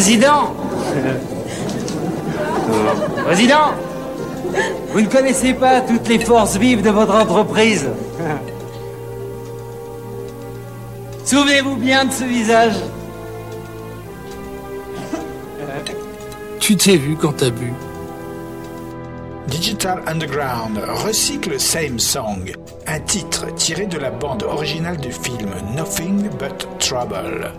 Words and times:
président. 0.00 0.54
Président. 3.26 3.74
Vous 4.92 5.02
ne 5.02 5.06
connaissez 5.06 5.52
pas 5.52 5.82
toutes 5.82 6.08
les 6.08 6.18
forces 6.18 6.56
vives 6.56 6.80
de 6.80 6.88
votre 6.88 7.14
entreprise. 7.14 7.86
Souvenez-vous 11.26 11.76
bien 11.76 12.06
de 12.06 12.12
ce 12.12 12.24
visage. 12.24 12.76
Tu 16.60 16.76
t'es 16.76 16.96
vu 16.96 17.16
quand 17.20 17.36
t'as 17.36 17.50
bu. 17.50 17.70
Digital 19.48 20.00
Underground 20.06 20.80
recycle 21.04 21.60
Same 21.60 21.98
Song, 21.98 22.50
un 22.86 23.00
titre 23.00 23.54
tiré 23.54 23.84
de 23.84 23.98
la 23.98 24.10
bande 24.10 24.44
originale 24.44 24.96
du 24.96 25.12
film 25.12 25.50
Nothing 25.76 26.30
But 26.38 26.66
Trouble, 26.78 27.52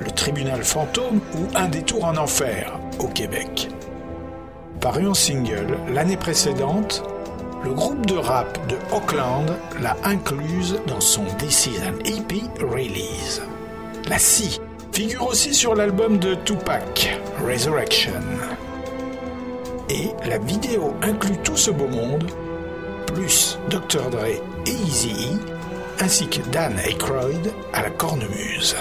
le 0.00 0.10
tribunal 0.10 0.64
fantôme 0.64 1.20
ou 1.34 1.56
un 1.56 1.68
détour 1.68 2.04
en 2.04 2.16
enfer 2.16 2.78
au 2.98 3.06
Québec. 3.06 3.68
Paru 4.80 5.06
en 5.06 5.14
single 5.14 5.76
l'année 5.92 6.16
précédente, 6.16 7.02
le 7.62 7.72
groupe 7.72 8.06
de 8.06 8.16
rap 8.16 8.58
de 8.68 8.76
Auckland 8.94 9.46
l'a 9.82 9.96
incluse 10.04 10.80
dans 10.86 11.00
son 11.00 11.24
This 11.38 11.66
Is 11.66 11.78
an 11.80 11.98
EP 12.04 12.42
release. 12.64 13.42
La 14.08 14.18
scie 14.18 14.58
figure 14.92 15.26
aussi 15.28 15.54
sur 15.54 15.74
l'album 15.74 16.18
de 16.18 16.34
Tupac, 16.34 17.20
Resurrection. 17.46 18.22
Et 19.90 20.10
la 20.26 20.38
vidéo 20.38 20.94
inclut 21.02 21.36
tout 21.44 21.56
ce 21.56 21.70
beau 21.70 21.88
monde, 21.88 22.24
plus 23.06 23.58
Dr. 23.68 24.08
Dre 24.10 24.26
et 24.26 24.70
Eazy-E, 24.70 25.38
ainsi 26.00 26.28
que 26.28 26.40
Dan 26.50 26.78
Aykroyd 26.78 27.52
à 27.72 27.82
la 27.82 27.90
cornemuse. 27.90 28.76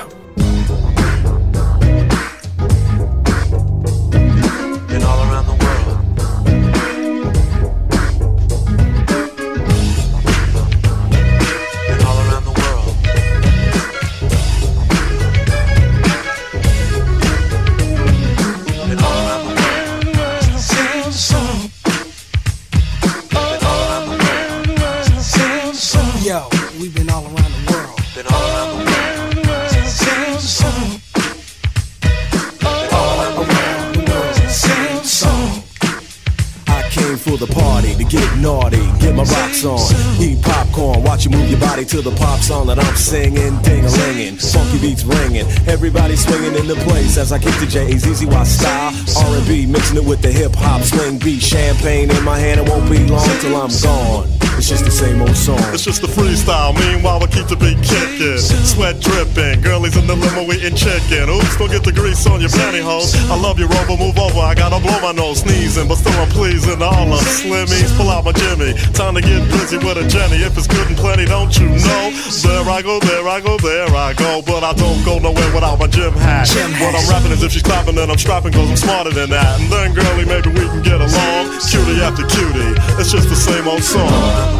Watch 41.19 41.25
you 41.25 41.37
move 41.37 41.49
your 41.49 41.59
body 41.59 41.85
to 41.85 42.01
the 42.01 42.11
pop 42.11 42.39
song 42.39 42.67
that 42.67 42.79
I'm 42.79 42.95
singing, 42.95 43.61
ding 43.61 43.83
a 43.83 43.89
linging, 43.89 44.37
funky 44.37 44.79
beats 44.79 45.03
ringing, 45.03 45.45
everybody 45.67 46.15
swinging 46.15 46.55
in 46.55 46.67
the 46.67 46.75
place 46.87 47.17
as 47.17 47.31
I 47.31 47.39
kick 47.39 47.53
the 47.59 47.65
J's, 47.65 48.07
easy 48.07 48.25
Y 48.25 48.43
style, 48.43 48.93
R&B 49.25 49.65
mixing 49.65 49.97
it 49.97 50.05
with 50.05 50.21
the 50.21 50.31
hip 50.31 50.55
hop 50.55 50.81
swing 50.81 51.17
beat, 51.19 51.41
champagne 51.41 52.09
in 52.09 52.23
my 52.23 52.37
hand, 52.37 52.61
it 52.61 52.69
won't 52.69 52.89
be 52.89 53.05
long 53.07 53.27
till 53.39 53.55
I'm 53.55 53.69
gone. 53.83 54.38
It's 54.69 54.85
just 54.85 54.85
the 54.85 55.01
same 55.01 55.17
old 55.17 55.33
song. 55.33 55.57
It's 55.73 55.81
just 55.81 56.05
the 56.05 56.05
freestyle. 56.05 56.77
Meanwhile, 56.77 57.25
we 57.25 57.27
keep 57.33 57.49
the 57.49 57.57
beat 57.57 57.81
kicking. 57.81 58.37
Sweat 58.37 59.01
dripping. 59.01 59.65
Girlies 59.65 59.97
in 59.97 60.05
the 60.05 60.13
limo 60.13 60.45
eating 60.53 60.77
chicken. 60.77 61.25
Oops, 61.25 61.57
don't 61.57 61.73
get 61.73 61.81
the 61.81 61.89
grease 61.89 62.21
on 62.29 62.37
your 62.37 62.53
pantyhose. 62.53 63.17
I 63.33 63.35
love 63.41 63.57
you, 63.57 63.65
Rover. 63.65 63.97
Move 63.97 64.21
over. 64.21 64.37
I 64.37 64.53
gotta 64.53 64.77
blow 64.77 64.93
my 65.01 65.09
nose. 65.09 65.41
Sneezing, 65.41 65.89
but 65.89 65.97
still 65.97 66.13
I'm 66.21 66.29
pleasing. 66.29 66.85
All 66.85 67.09
the 67.09 67.17
slimmies. 67.17 67.89
Pull 67.97 68.13
out 68.13 68.29
my 68.29 68.31
Jimmy. 68.37 68.77
Time 68.93 69.17
to 69.17 69.25
get 69.25 69.41
busy 69.49 69.81
with 69.81 69.97
a 69.97 70.05
Jenny. 70.05 70.45
If 70.45 70.53
it's 70.53 70.69
good 70.69 70.85
and 70.85 70.93
plenty, 71.01 71.25
don't 71.25 71.49
you 71.57 71.73
know? 71.73 72.13
There 72.45 72.69
I 72.69 72.85
go, 72.85 73.01
there 73.01 73.25
I 73.25 73.41
go, 73.41 73.57
there 73.57 73.89
I 73.89 74.13
go. 74.13 74.45
But 74.45 74.61
I 74.61 74.77
don't 74.77 75.01
go 75.01 75.17
nowhere 75.17 75.49
without 75.49 75.81
my 75.81 75.89
gym 75.89 76.13
hat. 76.13 76.45
What 76.77 76.93
I'm 76.93 77.09
rapping 77.09 77.33
is 77.33 77.41
if 77.41 77.57
she's 77.57 77.65
clapping, 77.65 77.97
then 77.97 78.13
I'm 78.13 78.21
strapping, 78.21 78.53
cause 78.53 78.69
I'm 78.69 78.77
smarter 78.77 79.09
than 79.17 79.33
that. 79.33 79.57
And 79.57 79.65
then, 79.73 79.97
girlie, 79.97 80.29
maybe 80.29 80.53
we 80.53 80.69
can 80.69 80.85
get 80.85 81.01
along. 81.01 81.57
Cutie 81.57 82.05
after 82.05 82.21
cutie. 82.29 82.77
It's 83.01 83.09
just 83.09 83.33
the 83.33 83.35
same 83.35 83.65
old 83.65 83.81
song. 83.81 84.58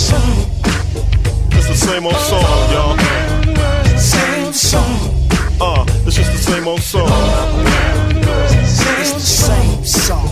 It's 0.00 1.66
the 1.66 1.74
same 1.74 2.06
old 2.06 2.14
song, 2.14 2.70
y'all. 2.70 2.96
Same 3.98 4.52
song. 4.52 4.94
Uh, 5.60 5.84
it's 6.06 6.14
just 6.14 6.30
the 6.30 6.38
same 6.38 6.68
old 6.68 6.80
song. 6.80 7.08
It's 9.00 9.12
the 9.12 9.18
same 9.18 9.84
song. 9.84 10.28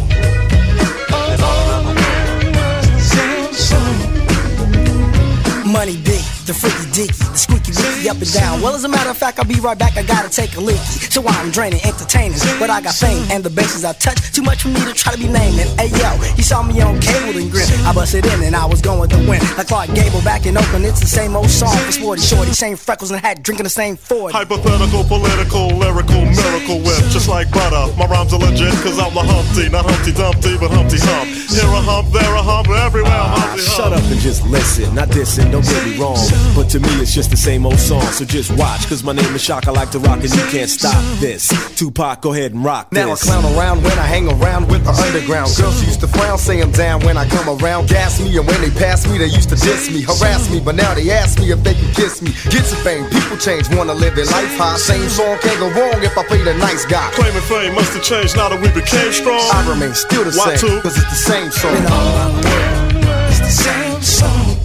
Money 5.66 5.97
big, 5.97 6.22
the 6.47 6.54
freaky 6.54 6.86
dicky, 6.97 7.12
the 7.12 7.37
squeaky 7.37 7.73
wicky 7.77 8.09
up 8.09 8.17
and 8.17 8.33
down. 8.33 8.62
Well, 8.65 8.75
as 8.75 8.84
a 8.84 8.89
matter 8.89 9.11
of 9.11 9.19
fact, 9.19 9.39
I'll 9.39 9.45
be 9.45 9.61
right 9.61 9.77
back. 9.77 9.97
I 9.97 10.03
gotta 10.03 10.31
take 10.33 10.57
a 10.57 10.61
leaky. 10.61 11.12
So 11.12 11.21
I'm 11.29 11.51
draining, 11.53 11.81
entertaining. 11.84 12.41
But 12.59 12.71
I 12.71 12.81
got 12.81 12.95
fame 12.95 13.21
and 13.31 13.45
the 13.45 13.51
bases 13.51 13.84
I 13.84 13.93
touch. 13.93 14.33
Too 14.33 14.43
much 14.43 14.62
for 14.62 14.69
me 14.69 14.81
to 14.81 14.95
try 14.95 15.12
to 15.12 15.19
be 15.19 15.29
naming. 15.29 15.69
Hey 15.77 15.93
yo, 15.93 16.17
he 16.33 16.43
saw 16.43 16.62
me 16.62 16.81
on 16.81 16.99
cable 17.01 17.37
and 17.37 17.53
grin. 17.53 17.69
I 17.84 17.93
busted 17.93 18.25
in 18.25 18.43
and 18.43 18.57
I 18.57 18.65
was 18.65 18.81
going 18.81 19.11
to 19.11 19.19
win. 19.29 19.45
Like 19.61 19.69
Clark 19.69 19.93
Gable 19.93 20.23
back 20.23 20.47
in 20.47 20.57
Oakland, 20.57 20.87
it's 20.87 21.01
the 21.01 21.07
same 21.07 21.37
old 21.37 21.51
song 21.51 21.77
for 21.84 21.93
Sporty 21.93 22.23
Shorty. 22.23 22.53
Same 22.53 22.77
freckles 22.77 23.11
and 23.11 23.21
hat, 23.21 23.43
drinking 23.43 23.65
the 23.65 23.77
same 23.77 23.97
Ford. 23.97 24.33
Hypothetical, 24.33 25.05
political, 25.05 25.69
lyrical, 25.77 26.25
miracle 26.25 26.81
whip, 26.81 27.05
just 27.13 27.28
like 27.28 27.51
butter. 27.53 27.93
My 27.97 28.07
rhymes 28.07 28.33
are 28.33 28.41
legit, 28.41 28.73
cause 28.81 28.99
I'm 28.99 29.13
the 29.13 29.21
Humpty, 29.21 29.69
not 29.69 29.84
Humpty 29.84 30.13
Dumpty, 30.13 30.57
but 30.57 30.71
Humpty 30.71 30.97
Hump. 31.01 31.28
Here 31.53 31.69
a 31.69 31.81
hump, 31.84 32.09
there 32.13 32.34
a 32.34 32.43
hump, 32.43 32.69
everywhere 32.69 33.13
I'm 33.13 33.37
Humpty 33.37 33.65
Hump. 33.65 33.77
Shut 33.77 33.93
up 33.93 34.05
and 34.11 34.21
just 34.21 34.47
listen. 34.47 34.95
Not 34.95 35.09
dissing, 35.09 35.53
don't 35.53 35.65
get 35.65 35.84
me 35.84 35.99
wrong. 36.01 36.17
But 36.55 36.71
to 36.71 36.81
me, 36.81 36.86
it's 37.03 37.13
just 37.15 37.31
the 37.31 37.37
same 37.37 37.67
old 37.67 37.79
song. 37.79 38.03
So 38.13 38.25
just 38.25 38.51
watch, 38.57 38.87
cause 38.89 39.03
my 39.03 39.13
name 39.13 39.35
is 39.35 39.43
Shock. 39.43 39.67
I 39.69 39.71
like 39.73 39.91
to 39.91 39.99
rock 39.99 40.21
and 40.21 40.31
you 40.31 40.45
can't 40.51 40.71
stop 40.71 40.97
this. 41.21 41.49
Tupac, 41.77 42.21
go 42.23 42.33
ahead 42.33 42.53
and 42.53 42.65
rock 42.65 42.93
Now 42.93 43.09
I 43.09 43.11
this. 43.11 43.25
clown 43.25 43.45
around 43.57 43.83
when 43.83 43.93
I 43.99 44.07
hang 44.07 44.29
around 44.29 44.69
with 44.69 44.85
the 44.85 44.91
underground. 44.93 45.51
Girls 45.57 45.83
used 45.85 46.01
to 46.01 46.09
frown, 46.09 46.39
say 46.39 46.61
I'm 46.61 46.71
down 46.73 47.01
when 47.05 47.17
I 47.17 47.29
come 47.29 47.49
around. 47.61 47.89
Gas 47.89 48.21
me, 48.21 48.37
and 48.39 48.47
when 48.47 48.61
they 48.61 48.71
pass 48.71 49.07
me, 49.07 49.19
they 49.19 49.27
used 49.27 49.49
to 49.51 49.57
diss 49.57 49.91
me, 49.91 50.03
harass 50.03 50.51
me. 50.51 50.60
But 50.60 50.75
now 50.77 50.95
they 50.95 51.10
ask 51.10 51.39
me 51.39 51.51
if 51.53 51.63
they 51.63 51.75
can 51.75 51.93
kiss 51.95 52.22
me. 52.22 52.31
Get 52.51 52.65
some 52.65 52.78
fame, 52.84 53.05
people 53.10 53.37
change, 53.37 53.69
wanna 53.75 53.95
live 53.95 54.15
their 54.15 54.27
life 54.27 54.57
high. 54.57 54.77
Same 54.77 55.09
song 55.09 55.39
can't 55.41 55.59
go 55.60 55.69
wrong 55.71 56.03
if 56.03 56.16
I 56.16 56.25
play 56.25 56.43
the 56.43 56.55
nice 56.59 56.84
guy. 56.87 57.10
Claiming 57.13 57.43
fame 57.43 57.75
must 57.75 57.93
have 57.95 58.03
changed 58.03 58.37
now 58.37 58.49
that 58.49 58.60
we 58.60 58.69
became 58.72 59.13
strong. 59.13 59.41
I 59.53 59.69
remain 59.69 59.95
still 59.95 60.25
the 60.25 60.33
Why 60.37 60.57
same, 60.57 60.71
two? 60.71 60.81
cause 60.83 60.97
it's 60.97 61.09
the 61.10 61.22
same 61.31 61.51
song. 61.51 61.72
Been 61.75 61.87
all 61.87 62.07
around 62.16 62.43
the 62.43 62.49
world. 62.49 63.31
It's 63.31 63.41
the 63.41 63.51
same 63.51 64.03
song. 64.03 64.57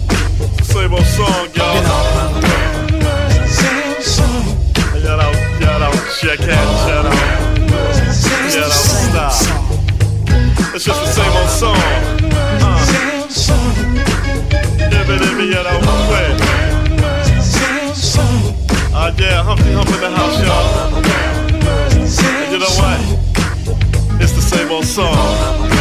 Same 0.62 0.92
old 0.94 1.04
song, 1.04 1.48
y'all. 1.54 2.11
Shout 6.22 6.30
out, 6.30 6.38
check 6.38 6.40
hand, 6.40 6.70
shout 6.78 7.06
out. 7.06 7.12
It's 7.98 8.22
the 8.22 8.50
Shout 8.50 8.64
out, 8.64 8.72
same 8.72 9.10
stop. 9.10 9.32
song. 9.32 9.64
It's 10.74 10.84
just 10.84 11.00
the 11.00 11.06
same 11.12 11.32
old 11.36 11.50
song. 11.50 11.76
Uh, 11.76 12.84
Same 12.84 13.30
song. 13.30 13.74
Ibby, 14.78 15.18
ibby, 15.18 15.44
you 15.46 15.62
know, 15.62 15.78
wait. 16.10 16.36
Same 17.42 17.94
song. 17.94 18.54
Uh, 18.94 19.12
yeah, 19.18 19.42
Humpty 19.42 19.72
Hump 19.72 19.88
in 19.88 20.00
the 20.00 20.10
house, 20.10 20.38
y'all. 20.44 20.92
And 22.42 22.52
you 22.52 22.58
know 22.58 22.74
what? 22.80 23.00
It's 24.22 24.32
the 24.32 24.42
same 24.42 24.70
old 24.70 24.84
song. 24.84 25.14
Same 25.14 25.68
song. 25.68 25.71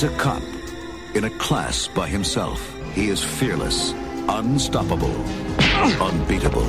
He's 0.00 0.10
a 0.10 0.16
cop 0.16 0.42
in 1.14 1.24
a 1.24 1.30
class 1.36 1.86
by 1.86 2.08
himself. 2.08 2.58
He 2.94 3.10
is 3.10 3.22
fearless, 3.22 3.92
unstoppable, 4.30 5.14
unbeatable. 6.00 6.64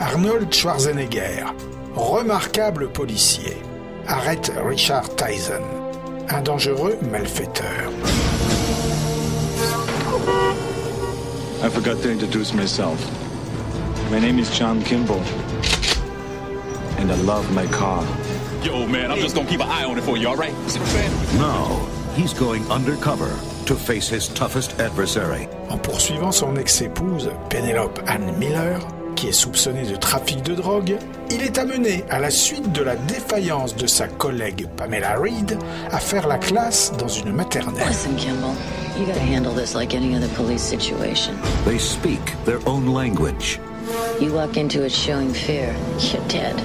Arnold 0.00 0.48
Schwarzenegger, 0.48 1.52
remarquable 1.94 2.88
policier, 2.88 3.62
arrête 4.06 4.50
Richard 4.64 5.18
Tyson, 5.18 5.62
un 6.30 6.42
dangereux 6.42 6.98
malfaiteur. 7.10 7.92
I 11.62 11.68
forgot 11.68 12.00
to 12.04 12.10
introduce 12.10 12.54
myself. 12.54 12.98
My 14.10 14.18
name 14.18 14.38
is 14.38 14.48
John 14.58 14.82
Kimball. 14.82 15.20
And 16.96 17.12
I 17.12 17.16
love 17.16 17.52
my 17.52 17.66
car. 17.66 18.02
Yo, 18.62 18.86
man, 18.86 19.12
I'm 19.12 19.18
just 19.18 19.34
gonna 19.34 19.46
keep 19.46 19.60
an 19.60 19.68
eye 19.68 19.84
on 19.84 19.98
it 19.98 20.04
for 20.04 20.16
you, 20.16 20.28
alright? 20.28 20.54
Now, 21.34 21.86
he's 22.16 22.32
going 22.32 22.64
undercover 22.70 23.30
to 23.66 23.74
face 23.74 24.08
his 24.08 24.28
toughest 24.28 24.80
adversary. 24.80 25.48
En 25.68 25.78
poursuivant 25.78 26.32
son 26.32 26.56
ex-épouse, 26.56 27.30
Penelope 27.50 28.00
Ann 28.06 28.32
Miller, 28.38 28.80
qui 29.16 29.28
est 29.28 29.32
soupçonnée 29.32 29.84
de 29.84 29.96
trafic 29.96 30.42
de 30.42 30.54
drogue, 30.54 30.96
il 31.30 31.42
est 31.42 31.58
amené, 31.58 32.04
à 32.08 32.18
la 32.18 32.30
suite 32.30 32.72
de 32.72 32.82
la 32.82 32.96
défaillance 32.96 33.76
de 33.76 33.86
sa 33.86 34.08
collègue 34.08 34.66
Pamela 34.76 35.16
Reed, 35.18 35.58
à 35.90 35.98
faire 35.98 36.26
la 36.26 36.38
classe 36.38 36.92
dans 36.98 37.08
une 37.08 37.32
maternelle. 37.32 37.86
Listen, 37.88 38.16
Kimball, 38.16 38.54
you 38.98 39.06
gotta 39.06 39.20
handle 39.20 39.52
this 39.54 39.74
like 39.74 39.94
any 39.94 40.14
other 40.14 40.28
police 40.36 40.62
situation. 40.62 41.34
They 41.66 41.78
speak 41.78 42.20
their 42.44 42.60
own 42.66 42.94
language. 42.94 43.58
You 44.20 44.32
walk 44.32 44.56
into 44.56 44.84
it 44.84 44.90
showing 44.92 45.32
fear, 45.32 45.74
you're 45.98 46.22
dead. 46.28 46.56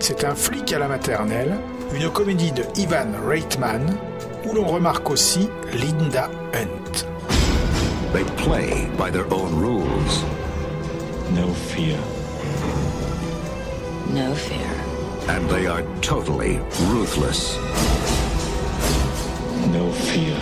C'est 0.00 0.24
un 0.24 0.34
flic 0.34 0.72
à 0.72 0.78
la 0.78 0.88
maternelle, 0.88 1.58
une 1.94 2.10
comédie 2.10 2.52
de 2.52 2.64
Ivan 2.76 3.12
Reitman, 3.26 3.96
où 4.44 4.54
l'on 4.54 4.66
remarque 4.66 5.10
aussi 5.10 5.48
Linda 5.72 6.30
Hunt. 6.54 7.06
They 8.12 8.24
play 8.36 8.88
by 8.98 9.10
their 9.10 9.26
own 9.32 9.54
rules. 9.54 10.24
No 11.34 11.48
fear. 11.52 11.98
No 14.12 14.34
fear. 14.34 14.70
And 15.28 15.48
they 15.48 15.66
are 15.66 15.84
totally 16.00 16.58
ruthless. 16.88 17.56
No 19.72 19.92
fear. 19.92 20.36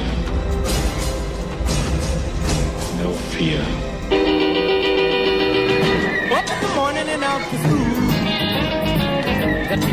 No 3.02 3.12
fear. 3.32 3.60
Up 6.32 6.50
in 6.50 6.60
the 6.62 6.74
morning 6.74 7.08
and 7.08 7.24
out 7.24 7.42
to 7.50 7.58
school. 7.58 7.87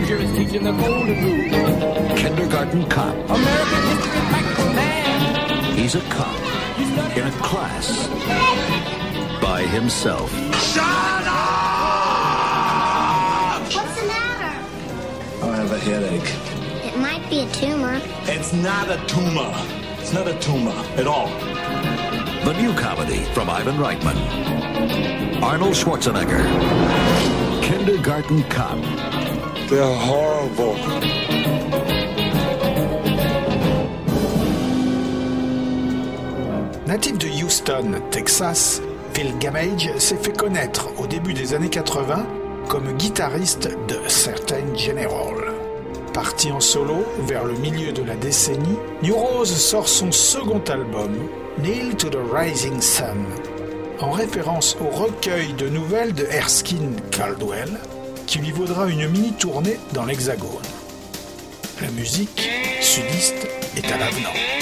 The 0.05 0.11
teacher 0.11 0.23
is 0.23 0.31
teaching 0.37 0.63
the 0.63 0.71
golden 0.71 1.17
rule. 1.23 2.15
Kindergarten 2.15 2.87
cop. 2.89 3.15
American 3.15 3.83
history 3.89 4.21
fact 4.29 4.57
man. 4.75 5.73
He's 5.75 5.95
a 5.95 6.01
cop 6.01 6.39
in 7.17 7.25
a 7.25 7.31
class 7.41 8.07
by 9.41 9.63
himself. 9.63 10.31
Shut 10.61 10.83
up! 11.25 11.33
What's 13.63 13.99
the 13.99 14.05
matter? 14.05 14.53
I 15.43 15.55
have 15.55 15.71
a 15.71 15.79
headache. 15.79 16.35
It 16.85 16.95
might 16.99 17.27
be 17.27 17.39
a 17.39 17.49
tumor. 17.51 17.99
It's 18.25 18.53
not 18.53 18.91
a 18.91 19.03
tumor. 19.07 19.51
It's 19.99 20.13
not 20.13 20.27
a 20.27 20.37
tumor 20.37 20.85
at 20.97 21.07
all. 21.07 21.29
The 22.45 22.53
new 22.61 22.75
comedy 22.75 23.23
from 23.33 23.49
Ivan 23.49 23.77
Reitman. 23.77 25.41
Arnold 25.41 25.73
Schwarzenegger. 25.73 26.43
Kindergarten 27.63 28.43
Cop. 28.43 29.14
They're 29.67 29.83
horrible. 29.83 30.75
Natif 36.85 37.17
de 37.17 37.27
Houston, 37.27 37.99
Texas, 38.11 38.79
Phil 39.13 39.35
Gamage 39.39 39.89
s'est 39.97 40.17
fait 40.17 40.37
connaître 40.37 40.89
au 40.99 41.07
début 41.07 41.33
des 41.33 41.55
années 41.55 41.69
80 41.69 42.27
comme 42.69 42.93
guitariste 42.93 43.69
de 43.87 44.07
Certain 44.07 44.75
General. 44.75 45.53
Parti 46.13 46.51
en 46.51 46.59
solo 46.59 47.03
vers 47.27 47.43
le 47.43 47.53
milieu 47.53 47.91
de 47.91 48.03
la 48.03 48.15
décennie, 48.15 48.77
New 49.01 49.15
Rose 49.15 49.51
sort 49.51 49.87
son 49.87 50.11
second 50.11 50.61
album, 50.69 51.11
Kneel 51.57 51.95
to 51.95 52.09
the 52.09 52.19
Rising 52.31 52.79
Sun, 52.79 53.25
en 53.99 54.11
référence 54.11 54.77
au 54.79 54.95
recueil 54.95 55.53
de 55.53 55.69
nouvelles 55.69 56.13
de 56.13 56.25
Erskine 56.25 56.95
Caldwell, 57.09 57.79
qui 58.35 58.41
lui 58.41 58.51
vaudra 58.51 58.89
une 58.89 59.07
mini-tournée 59.07 59.79
dans 59.93 60.03
l'Hexagone. 60.03 60.61
La 61.81 61.89
musique 61.91 62.49
sudiste 62.81 63.47
est 63.77 63.89
à 63.89 63.97
l'avenant. 63.97 64.54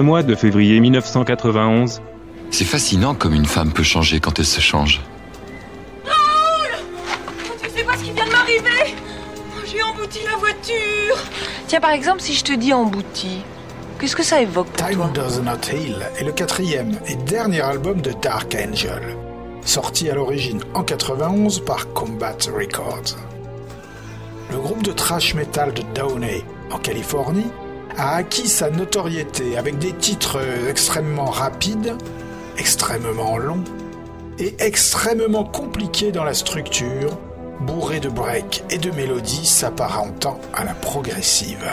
Mois 0.00 0.22
de 0.22 0.34
février 0.34 0.80
1991. 0.80 2.00
C'est 2.50 2.64
fascinant 2.64 3.14
comme 3.14 3.34
une 3.34 3.46
femme 3.46 3.72
peut 3.72 3.82
changer 3.82 4.20
quand 4.20 4.38
elle 4.38 4.46
se 4.46 4.60
change. 4.60 5.00
Tu 7.62 7.70
sais 7.70 7.84
pas 7.84 7.96
ce 7.96 8.04
qui 8.04 8.12
vient 8.12 8.26
de 8.26 8.30
m'arriver? 8.30 8.94
Oh, 9.56 9.60
J'ai 9.66 9.82
embouti 9.82 10.20
la 10.30 10.36
voiture 10.36 11.16
Tiens, 11.66 11.80
par 11.80 11.90
exemple, 11.90 12.20
si 12.20 12.34
je 12.34 12.44
te 12.44 12.52
dis 12.52 12.72
embouti, 12.72 13.42
qu'est-ce 13.98 14.16
que 14.16 14.22
ça 14.22 14.40
évoque 14.40 14.68
pour 14.68 14.86
Time 14.86 14.98
toi? 14.98 15.10
Does 15.14 15.40
Not 15.42 15.72
Heal 15.72 16.08
est 16.18 16.24
le 16.24 16.32
quatrième 16.32 16.98
et 17.08 17.16
dernier 17.16 17.60
album 17.60 18.00
de 18.00 18.12
Dark 18.22 18.54
Angel, 18.54 19.02
sorti 19.64 20.08
à 20.08 20.14
l'origine 20.14 20.60
en 20.74 20.82
91 20.84 21.60
par 21.64 21.92
Combat 21.92 22.36
Records. 22.54 23.16
Le 24.52 24.58
groupe 24.58 24.82
de 24.84 24.92
thrash 24.92 25.34
metal 25.34 25.74
de 25.74 25.82
Downey, 25.94 26.44
en 26.70 26.78
Californie, 26.78 27.50
a 27.96 28.16
acquis 28.16 28.48
sa 28.48 28.70
notoriété 28.70 29.56
avec 29.56 29.78
des 29.78 29.92
titres 29.92 30.40
extrêmement 30.68 31.26
rapides, 31.26 31.96
extrêmement 32.58 33.38
longs 33.38 33.64
et 34.38 34.54
extrêmement 34.58 35.44
compliqués 35.44 36.12
dans 36.12 36.24
la 36.24 36.34
structure, 36.34 37.18
bourrés 37.60 38.00
de 38.00 38.08
breaks 38.08 38.64
et 38.70 38.78
de 38.78 38.90
mélodies 38.90 39.46
s'apparentant 39.46 40.38
à 40.52 40.64
la 40.64 40.74
progressive. 40.74 41.66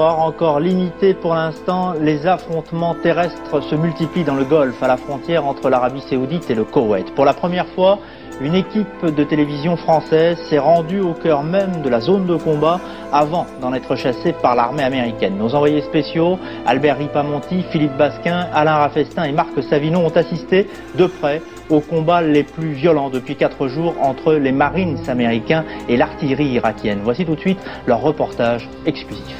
Encore 0.00 0.58
limité 0.58 1.12
pour 1.12 1.34
l'instant, 1.34 1.92
les 2.00 2.26
affrontements 2.26 2.94
terrestres 2.94 3.62
se 3.62 3.74
multiplient 3.74 4.24
dans 4.24 4.34
le 4.34 4.44
Golfe, 4.44 4.82
à 4.82 4.88
la 4.88 4.96
frontière 4.96 5.46
entre 5.46 5.68
l'Arabie 5.68 6.00
saoudite 6.00 6.50
et 6.50 6.54
le 6.54 6.64
Koweït. 6.64 7.14
Pour 7.14 7.26
la 7.26 7.34
première 7.34 7.66
fois, 7.68 7.98
une 8.40 8.54
équipe 8.54 9.04
de 9.04 9.22
télévision 9.22 9.76
française 9.76 10.38
s'est 10.48 10.58
rendue 10.58 11.00
au 11.00 11.12
cœur 11.12 11.42
même 11.42 11.82
de 11.82 11.88
la 11.88 12.00
zone 12.00 12.26
de 12.26 12.36
combat 12.36 12.80
avant 13.12 13.46
d'en 13.60 13.74
être 13.74 13.94
chassée 13.94 14.32
par 14.32 14.54
l'armée 14.56 14.82
américaine. 14.82 15.36
Nos 15.36 15.54
envoyés 15.54 15.82
spéciaux, 15.82 16.38
Albert 16.66 16.98
Ripamonti, 16.98 17.62
Philippe 17.70 17.96
Basquin, 17.96 18.46
Alain 18.54 18.76
Raffestin 18.76 19.24
et 19.24 19.32
Marc 19.32 19.62
Savinon 19.68 20.06
ont 20.06 20.16
assisté 20.16 20.68
de 20.96 21.06
près 21.06 21.42
aux 21.70 21.80
combats 21.80 22.22
les 22.22 22.42
plus 22.42 22.72
violents 22.72 23.10
depuis 23.10 23.36
quatre 23.36 23.68
jours 23.68 23.94
entre 24.00 24.34
les 24.34 24.52
Marines 24.52 24.98
américains 25.08 25.64
et 25.88 25.96
l'artillerie 25.96 26.48
irakienne. 26.48 27.00
Voici 27.04 27.24
tout 27.24 27.34
de 27.34 27.40
suite 27.40 27.60
leur 27.86 28.00
reportage 28.00 28.68
exclusif. 28.86 29.36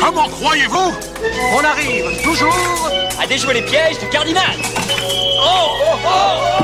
Comment 0.00 0.28
croyez-vous 0.28 0.92
On 1.54 1.64
arrive 1.64 2.22
toujours 2.22 2.90
à 3.22 3.26
déjouer 3.26 3.54
les 3.54 3.62
pièges 3.62 3.98
du 3.98 4.08
cardinal. 4.08 4.56
Oh, 5.42 5.76
oh, 5.82 5.98
oh 6.04 6.60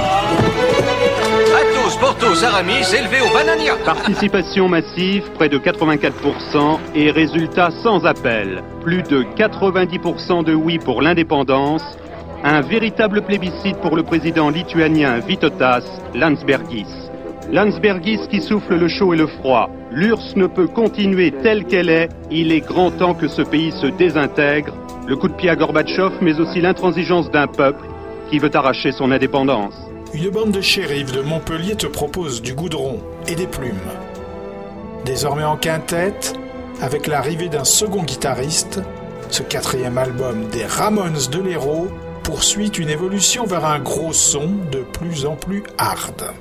Athos, 1.56 1.96
Porthos, 1.98 2.44
Aramis, 2.44 2.84
élevés 2.92 3.20
au 3.20 3.32
banania. 3.32 3.76
Participation 3.84 4.68
massive, 4.68 5.30
près 5.34 5.48
de 5.48 5.58
84%, 5.58 6.78
et 6.94 7.10
résultat 7.10 7.70
sans 7.82 8.04
appel. 8.04 8.62
Plus 8.82 9.02
de 9.02 9.22
90% 9.22 10.44
de 10.44 10.54
oui 10.54 10.78
pour 10.78 11.02
l'indépendance, 11.02 11.84
un 12.44 12.60
véritable 12.60 13.22
plébiscite 13.22 13.76
pour 13.78 13.96
le 13.96 14.02
président 14.02 14.50
lituanien 14.50 15.18
Vytautas 15.20 15.84
Landsbergis. 16.14 17.05
Landsbergis 17.52 18.26
qui 18.28 18.40
souffle 18.40 18.74
le 18.74 18.88
chaud 18.88 19.14
et 19.14 19.16
le 19.16 19.26
froid. 19.26 19.70
L'URSS 19.92 20.34
ne 20.36 20.46
peut 20.46 20.66
continuer 20.66 21.30
telle 21.30 21.64
qu'elle 21.64 21.88
est, 21.88 22.08
il 22.30 22.50
est 22.50 22.60
grand 22.60 22.90
temps 22.90 23.14
que 23.14 23.28
ce 23.28 23.42
pays 23.42 23.70
se 23.72 23.86
désintègre. 23.86 24.74
Le 25.06 25.16
coup 25.16 25.28
de 25.28 25.34
pied 25.34 25.48
à 25.48 25.54
Gorbatchev, 25.54 26.16
mais 26.20 26.40
aussi 26.40 26.60
l'intransigeance 26.60 27.30
d'un 27.30 27.46
peuple 27.46 27.84
qui 28.28 28.40
veut 28.40 28.54
arracher 28.54 28.90
son 28.90 29.12
indépendance. 29.12 29.74
Une 30.12 30.30
bande 30.30 30.50
de 30.50 30.60
shérifs 30.60 31.12
de 31.12 31.20
Montpellier 31.20 31.76
te 31.76 31.86
propose 31.86 32.42
du 32.42 32.52
goudron 32.52 32.98
et 33.28 33.36
des 33.36 33.46
plumes. 33.46 33.74
Désormais 35.04 35.44
en 35.44 35.56
quintette, 35.56 36.34
avec 36.82 37.06
l'arrivée 37.06 37.48
d'un 37.48 37.64
second 37.64 38.02
guitariste, 38.02 38.80
ce 39.30 39.42
quatrième 39.42 39.98
album 39.98 40.46
des 40.50 40.64
Ramones 40.64 41.28
de 41.30 41.40
l'Hérault 41.40 41.88
poursuit 42.24 42.68
une 42.68 42.88
évolution 42.88 43.44
vers 43.44 43.64
un 43.64 43.78
gros 43.78 44.12
son 44.12 44.50
de 44.72 44.78
plus 44.80 45.26
en 45.26 45.36
plus 45.36 45.62
hard. 45.78 46.32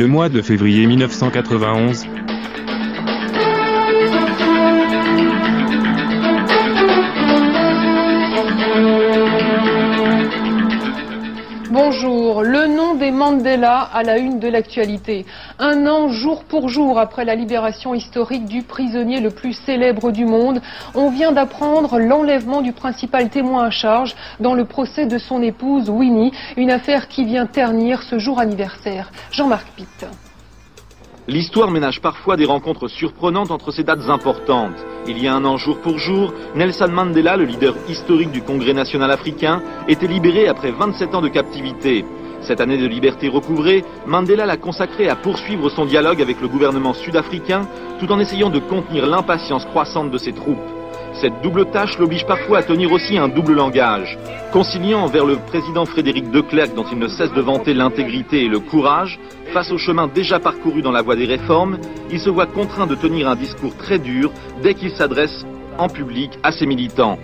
Le 0.00 0.06
mois 0.06 0.30
de 0.30 0.40
février 0.40 0.86
1991. 0.86 2.06
Mandela 13.30 13.88
à 13.94 14.02
la 14.02 14.18
une 14.18 14.40
de 14.40 14.48
l'actualité. 14.48 15.24
Un 15.60 15.86
an 15.86 16.08
jour 16.08 16.42
pour 16.42 16.68
jour 16.68 16.98
après 16.98 17.24
la 17.24 17.36
libération 17.36 17.94
historique 17.94 18.46
du 18.46 18.62
prisonnier 18.62 19.20
le 19.20 19.30
plus 19.30 19.52
célèbre 19.52 20.10
du 20.10 20.24
monde, 20.24 20.60
on 20.96 21.10
vient 21.10 21.30
d'apprendre 21.30 22.00
l'enlèvement 22.00 22.60
du 22.60 22.72
principal 22.72 23.30
témoin 23.30 23.66
à 23.66 23.70
charge 23.70 24.16
dans 24.40 24.54
le 24.54 24.64
procès 24.64 25.06
de 25.06 25.16
son 25.16 25.42
épouse 25.42 25.88
Winnie, 25.88 26.32
une 26.56 26.72
affaire 26.72 27.06
qui 27.06 27.24
vient 27.24 27.46
ternir 27.46 28.02
ce 28.02 28.18
jour 28.18 28.40
anniversaire. 28.40 29.12
Jean-Marc 29.30 29.68
Pitt. 29.76 30.06
L'histoire 31.28 31.70
ménage 31.70 32.00
parfois 32.00 32.36
des 32.36 32.46
rencontres 32.46 32.88
surprenantes 32.88 33.52
entre 33.52 33.70
ces 33.70 33.84
dates 33.84 34.08
importantes. 34.08 34.74
Il 35.06 35.22
y 35.22 35.28
a 35.28 35.34
un 35.34 35.44
an 35.44 35.56
jour 35.56 35.80
pour 35.80 35.98
jour, 35.98 36.34
Nelson 36.56 36.88
Mandela, 36.90 37.36
le 37.36 37.44
leader 37.44 37.76
historique 37.88 38.32
du 38.32 38.42
Congrès 38.42 38.72
national 38.72 39.12
africain, 39.12 39.62
était 39.86 40.08
libéré 40.08 40.48
après 40.48 40.72
27 40.72 41.14
ans 41.14 41.22
de 41.22 41.28
captivité. 41.28 42.04
Cette 42.42 42.60
année 42.60 42.78
de 42.78 42.86
liberté 42.86 43.28
recouvrée, 43.28 43.84
Mandela 44.06 44.46
l'a 44.46 44.56
consacré 44.56 45.08
à 45.08 45.16
poursuivre 45.16 45.68
son 45.70 45.84
dialogue 45.84 46.22
avec 46.22 46.40
le 46.40 46.48
gouvernement 46.48 46.94
sud-africain 46.94 47.62
tout 47.98 48.10
en 48.10 48.18
essayant 48.18 48.50
de 48.50 48.58
contenir 48.58 49.06
l'impatience 49.06 49.66
croissante 49.66 50.10
de 50.10 50.18
ses 50.18 50.32
troupes. 50.32 50.58
Cette 51.12 51.42
double 51.42 51.66
tâche 51.66 51.98
l'oblige 51.98 52.24
parfois 52.24 52.58
à 52.58 52.62
tenir 52.62 52.92
aussi 52.92 53.18
un 53.18 53.28
double 53.28 53.54
langage. 53.54 54.18
Conciliant 54.52 55.02
envers 55.02 55.26
le 55.26 55.36
président 55.36 55.84
Frédéric 55.84 56.30
de 56.30 56.40
Klerk 56.40 56.74
dont 56.74 56.86
il 56.90 56.98
ne 56.98 57.08
cesse 57.08 57.32
de 57.32 57.40
vanter 57.42 57.74
l'intégrité 57.74 58.44
et 58.44 58.48
le 58.48 58.58
courage, 58.58 59.18
face 59.52 59.70
au 59.70 59.76
chemin 59.76 60.08
déjà 60.08 60.38
parcouru 60.38 60.80
dans 60.80 60.92
la 60.92 61.02
voie 61.02 61.16
des 61.16 61.26
réformes, 61.26 61.78
il 62.10 62.20
se 62.20 62.30
voit 62.30 62.46
contraint 62.46 62.86
de 62.86 62.94
tenir 62.94 63.28
un 63.28 63.36
discours 63.36 63.76
très 63.76 63.98
dur 63.98 64.30
dès 64.62 64.74
qu'il 64.74 64.92
s'adresse 64.92 65.44
en 65.78 65.88
public 65.88 66.38
à 66.42 66.52
ses 66.52 66.66
militants. 66.66 67.18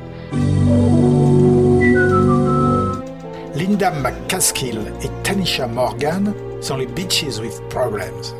Linda 3.57 3.90
McCaskill 3.90 4.92
et 5.03 5.09
Tanisha 5.23 5.66
Morgan 5.66 6.35
sont 6.61 6.77
les 6.77 6.85
Bitches 6.85 7.40
with 7.40 7.62
Problems. 7.71 8.35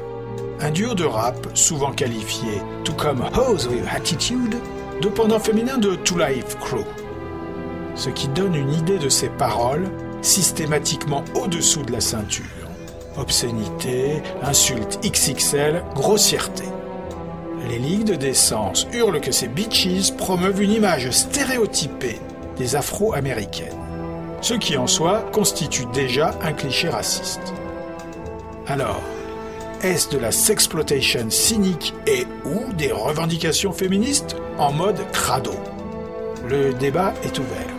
Un 0.61 0.71
duo 0.71 0.93
de 0.93 1.05
rap 1.05 1.37
souvent 1.55 1.91
qualifié, 1.91 2.61
tout 2.85 2.93
comme 2.93 3.23
Hoes 3.23 3.67
with 3.67 3.87
Attitude, 3.91 4.57
de 5.01 5.09
pendant 5.09 5.39
féminin 5.39 5.79
de 5.79 5.95
Two 5.95 6.19
Life 6.19 6.59
Crew. 6.61 6.85
Ce 7.95 8.11
qui 8.11 8.29
donne 8.29 8.55
une 8.55 8.75
idée 8.75 8.99
de 8.99 9.09
ces 9.09 9.31
paroles 9.31 9.89
systématiquement 10.21 11.25
au-dessous 11.35 11.83
de 11.83 11.93
la 11.93 12.01
ceinture. 12.01 12.45
Obscénité, 13.17 14.23
insultes 14.43 14.99
XXL, 15.03 15.83
grossièreté. 15.95 16.65
Les 17.71 17.79
ligues 17.79 18.05
de 18.05 18.17
décence 18.17 18.87
hurlent 18.93 19.23
que 19.23 19.33
ces 19.33 19.49
bitches 19.49 20.15
promeuvent 20.19 20.61
une 20.61 20.73
image 20.73 21.11
stéréotypée 21.11 22.21
des 22.59 22.77
afro-américaines, 22.77 23.86
ce 24.47 24.55
qui 24.55 24.77
en 24.77 24.87
soi 24.87 25.23
constitue 25.33 25.87
déjà 25.87 26.31
un 26.41 26.53
cliché 26.53 26.89
raciste. 26.89 27.53
Alors, 28.69 29.03
est-ce 29.83 30.09
de 30.11 30.19
la 30.19 30.31
sexploitation 30.31 31.29
cynique 31.31 31.93
et 32.07 32.29
ou 32.45 32.73
des 32.75 32.93
revendications 32.93 33.73
féministes 33.73 34.37
en 34.57 34.71
mode 34.71 35.01
crado? 35.11 35.51
Le 36.49 36.73
débat 36.75 37.13
est 37.25 37.37
ouvert. 37.41 37.75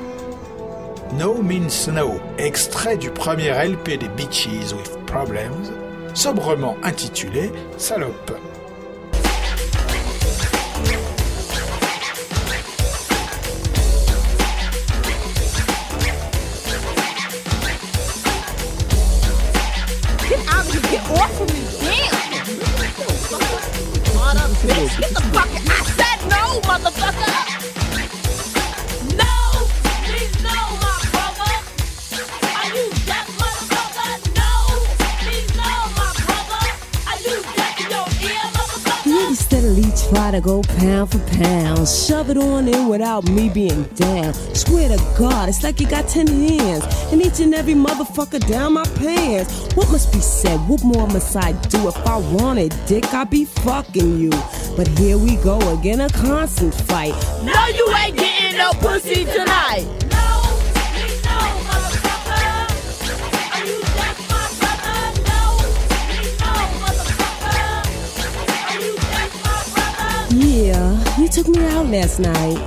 No 1.18 1.42
Means 1.42 1.90
No, 1.90 2.20
extrait 2.38 2.98
du 2.98 3.12
premier 3.12 3.52
LP 3.52 3.98
des 3.98 4.10
Bitches 4.10 4.74
with 4.74 5.06
Problems, 5.06 5.72
sobrement 6.14 6.76
intitulé 6.84 7.50
Salope. 7.78 8.38
To 40.38 40.44
go 40.44 40.62
pound 40.62 41.12
for 41.12 41.20
pound. 41.38 41.88
Shove 41.88 42.30
it 42.30 42.38
on 42.38 42.68
in 42.68 42.88
without 42.88 43.28
me 43.30 43.50
being 43.50 43.84
down. 43.96 44.34
Swear 44.54 44.90
to 44.90 44.98
God, 45.18 45.50
it's 45.50 45.64
like 45.64 45.80
you 45.80 45.88
got 45.88 46.08
ten 46.08 46.28
hands. 46.28 46.86
And 47.12 47.22
each 47.22 47.40
and 47.40 47.54
every 47.56 47.74
motherfucker 47.74 48.46
down 48.48 48.74
my 48.74 48.86
pants. 48.96 49.74
What 49.76 49.90
must 49.92 50.12
be 50.14 50.20
said? 50.20 50.58
What 50.70 50.84
more 50.84 51.08
must 51.08 51.36
I 51.36 51.54
do? 51.70 51.88
If 51.88 51.98
I 52.06 52.18
wanted 52.18 52.76
dick, 52.86 53.12
I'd 53.14 53.30
be 53.30 53.46
fucking 53.46 54.20
you. 54.20 54.32
But 54.76 54.88
here 55.00 55.18
we 55.18 55.38
go 55.38 55.58
again, 55.74 56.02
a 56.02 56.10
constant 56.10 56.74
fight. 56.74 57.16
No, 57.44 57.68
you 57.68 57.88
ain't 57.96 58.18
getting 58.18 58.58
no 58.58 58.72
pussy 58.74 59.26
tonight. 59.26 60.07
Took 71.30 71.50
me 71.50 71.64
out 71.68 71.86
last 71.86 72.20
night. 72.20 72.58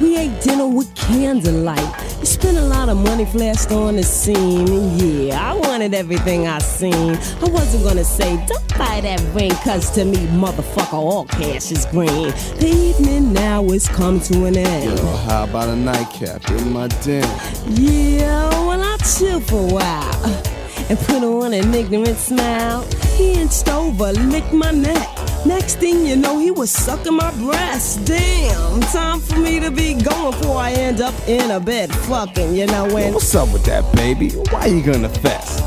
We 0.00 0.16
ate 0.16 0.40
dinner 0.42 0.68
with 0.68 0.94
candlelight. 0.94 2.20
You 2.20 2.26
spent 2.26 2.56
a 2.56 2.62
lot 2.62 2.88
of 2.88 2.96
money 2.96 3.24
flashed 3.24 3.72
on 3.72 3.96
the 3.96 4.04
scene. 4.04 4.68
And 4.68 5.00
yeah, 5.00 5.50
I 5.50 5.54
wanted 5.54 5.92
everything 5.92 6.46
I 6.46 6.60
seen. 6.60 7.16
I 7.16 7.48
wasn't 7.48 7.82
gonna 7.82 8.04
say, 8.04 8.36
don't 8.46 8.78
buy 8.78 9.00
that 9.00 9.20
ring, 9.34 9.50
cause 9.64 9.90
to 9.92 10.04
me, 10.04 10.18
motherfucker, 10.28 10.92
all 10.92 11.24
cash 11.24 11.72
is 11.72 11.84
green. 11.86 12.30
The 12.60 12.68
evening 12.68 13.32
now 13.32 13.64
is 13.64 13.88
come 13.88 14.20
to 14.20 14.44
an 14.44 14.56
end. 14.56 14.98
Yo, 14.98 15.16
how 15.26 15.44
about 15.44 15.70
a 15.70 15.74
nightcap 15.74 16.48
in 16.50 16.72
my 16.72 16.86
den? 17.02 17.24
Yeah, 17.70 18.48
well, 18.50 18.80
I'll 18.80 18.98
chill 18.98 19.40
for 19.40 19.68
a 19.68 19.74
while 19.74 20.44
and 20.88 20.98
put 20.98 21.24
on 21.24 21.54
an 21.54 21.74
ignorant 21.74 22.18
smile. 22.18 22.82
He 23.16 23.32
inched 23.32 23.68
over, 23.68 24.12
licked 24.12 24.52
my 24.52 24.70
neck. 24.70 25.21
Next 25.44 25.76
thing 25.80 26.06
you 26.06 26.14
know, 26.16 26.38
he 26.38 26.52
was 26.52 26.70
sucking 26.70 27.16
my 27.16 27.32
breast. 27.32 28.04
Damn, 28.04 28.80
time 28.80 29.18
for 29.18 29.38
me 29.38 29.58
to 29.58 29.72
be 29.72 29.94
going 29.94 30.38
before 30.38 30.58
I 30.58 30.70
end 30.72 31.00
up 31.00 31.14
in 31.26 31.50
a 31.50 31.58
bed 31.58 31.92
fucking, 31.92 32.54
you 32.54 32.66
know 32.66 32.84
when. 32.94 33.12
What's 33.12 33.34
up 33.34 33.52
with 33.52 33.64
that, 33.64 33.84
baby? 33.96 34.30
Why 34.50 34.66
you 34.66 34.82
gonna 34.82 35.08
fess? 35.08 35.60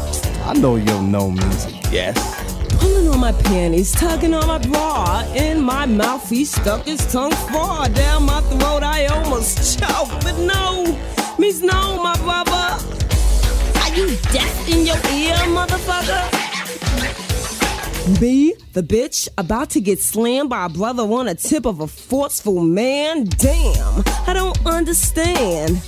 I 0.45 0.53
know 0.53 0.77
your 0.77 1.01
no 1.01 1.29
means 1.29 1.65
a 1.65 1.71
yes. 1.91 2.15
Pulling 2.79 3.09
on 3.09 3.19
my 3.19 3.33
panties, 3.33 3.91
tugging 3.91 4.33
on 4.33 4.47
my 4.47 4.59
bra. 4.59 5.25
In 5.35 5.61
my 5.61 5.85
mouth, 5.85 6.29
he 6.29 6.45
stuck 6.45 6.85
his 6.85 7.05
tongue 7.11 7.33
far 7.51 7.89
down 7.89 8.23
my 8.23 8.41
throat. 8.41 8.83
I 8.83 9.07
almost 9.07 9.77
choked, 9.77 10.23
but 10.23 10.37
no, 10.37 10.85
means 11.37 11.61
no, 11.61 12.01
my 12.01 12.15
brother. 12.19 12.79
Are 13.81 13.93
you 13.93 14.15
deaf 14.31 14.69
in 14.69 14.85
your 14.85 14.97
ear, 15.11 15.35
motherfucker? 15.51 16.34
Me, 18.05 18.53
the 18.73 18.83
bitch, 18.83 19.27
about 19.35 19.71
to 19.71 19.81
get 19.81 19.99
slammed 19.99 20.47
by 20.47 20.67
a 20.67 20.69
brother 20.69 21.01
on 21.01 21.25
the 21.25 21.33
tip 21.33 21.65
of 21.65 21.79
a 21.79 21.87
forceful 21.87 22.61
man? 22.61 23.23
Damn, 23.23 24.03
I 24.27 24.31
don't 24.31 24.63
understand. 24.63 25.81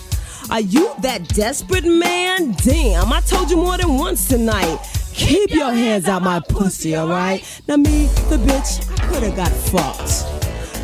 Are 0.49 0.61
you 0.61 0.91
that 1.03 1.27
desperate 1.27 1.85
man? 1.85 2.53
Damn, 2.63 3.13
I 3.13 3.21
told 3.21 3.51
you 3.51 3.57
more 3.57 3.77
than 3.77 3.97
once 3.99 4.27
tonight. 4.27 4.79
Keep 5.13 5.51
your 5.51 5.71
hands 5.71 6.07
out 6.07 6.23
my 6.23 6.39
pussy, 6.39 6.97
alright? 6.97 7.43
Now, 7.67 7.75
me, 7.75 8.07
the 8.29 8.37
bitch, 8.37 8.99
I 8.99 9.13
could've 9.13 9.35
got 9.35 9.51
fucked. 9.51 10.25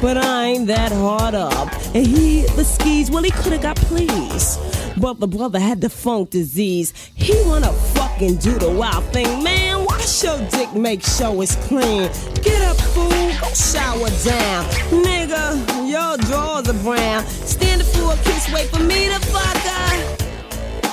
But 0.03 0.17
I 0.17 0.45
ain't 0.45 0.67
that 0.67 0.91
hard 0.91 1.33
up. 1.33 1.73
And 1.95 2.05
he, 2.05 2.43
the 2.55 2.63
skis, 2.63 3.09
well, 3.09 3.23
he 3.23 3.31
could've 3.31 3.61
got 3.61 3.77
pleased. 3.77 4.59
But 5.01 5.19
the 5.19 5.27
brother 5.27 5.59
had 5.59 5.81
the 5.81 5.89
funk 5.89 6.29
disease. 6.29 6.93
He 7.15 7.33
wanna 7.47 7.73
fucking 7.73 8.35
do 8.35 8.59
the 8.59 8.69
wild 8.69 9.05
thing. 9.05 9.43
Man, 9.43 9.82
wash 10.03 10.23
your 10.23 10.37
dick, 10.49 10.73
make 10.73 11.01
sure 11.03 11.41
it's 11.41 11.55
clean. 11.67 12.09
Get 12.41 12.61
up, 12.63 12.77
fool, 12.77 13.09
go 13.09 13.47
shower 13.53 14.09
down. 14.23 14.65
Nigga, 14.91 15.55
your 15.89 16.17
drawers 16.27 16.67
are 16.67 16.83
brown. 16.83 17.25
Standing 17.25 17.87
for 17.87 18.13
a 18.13 18.15
kiss, 18.23 18.51
wait 18.53 18.67
for 18.69 18.83
me 18.83 19.07
to 19.07 19.19
fuck 19.31 19.57
her. 19.57 19.95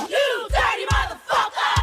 You 0.07 0.47
dirty 0.49 0.85
motherfucker. 0.93 1.81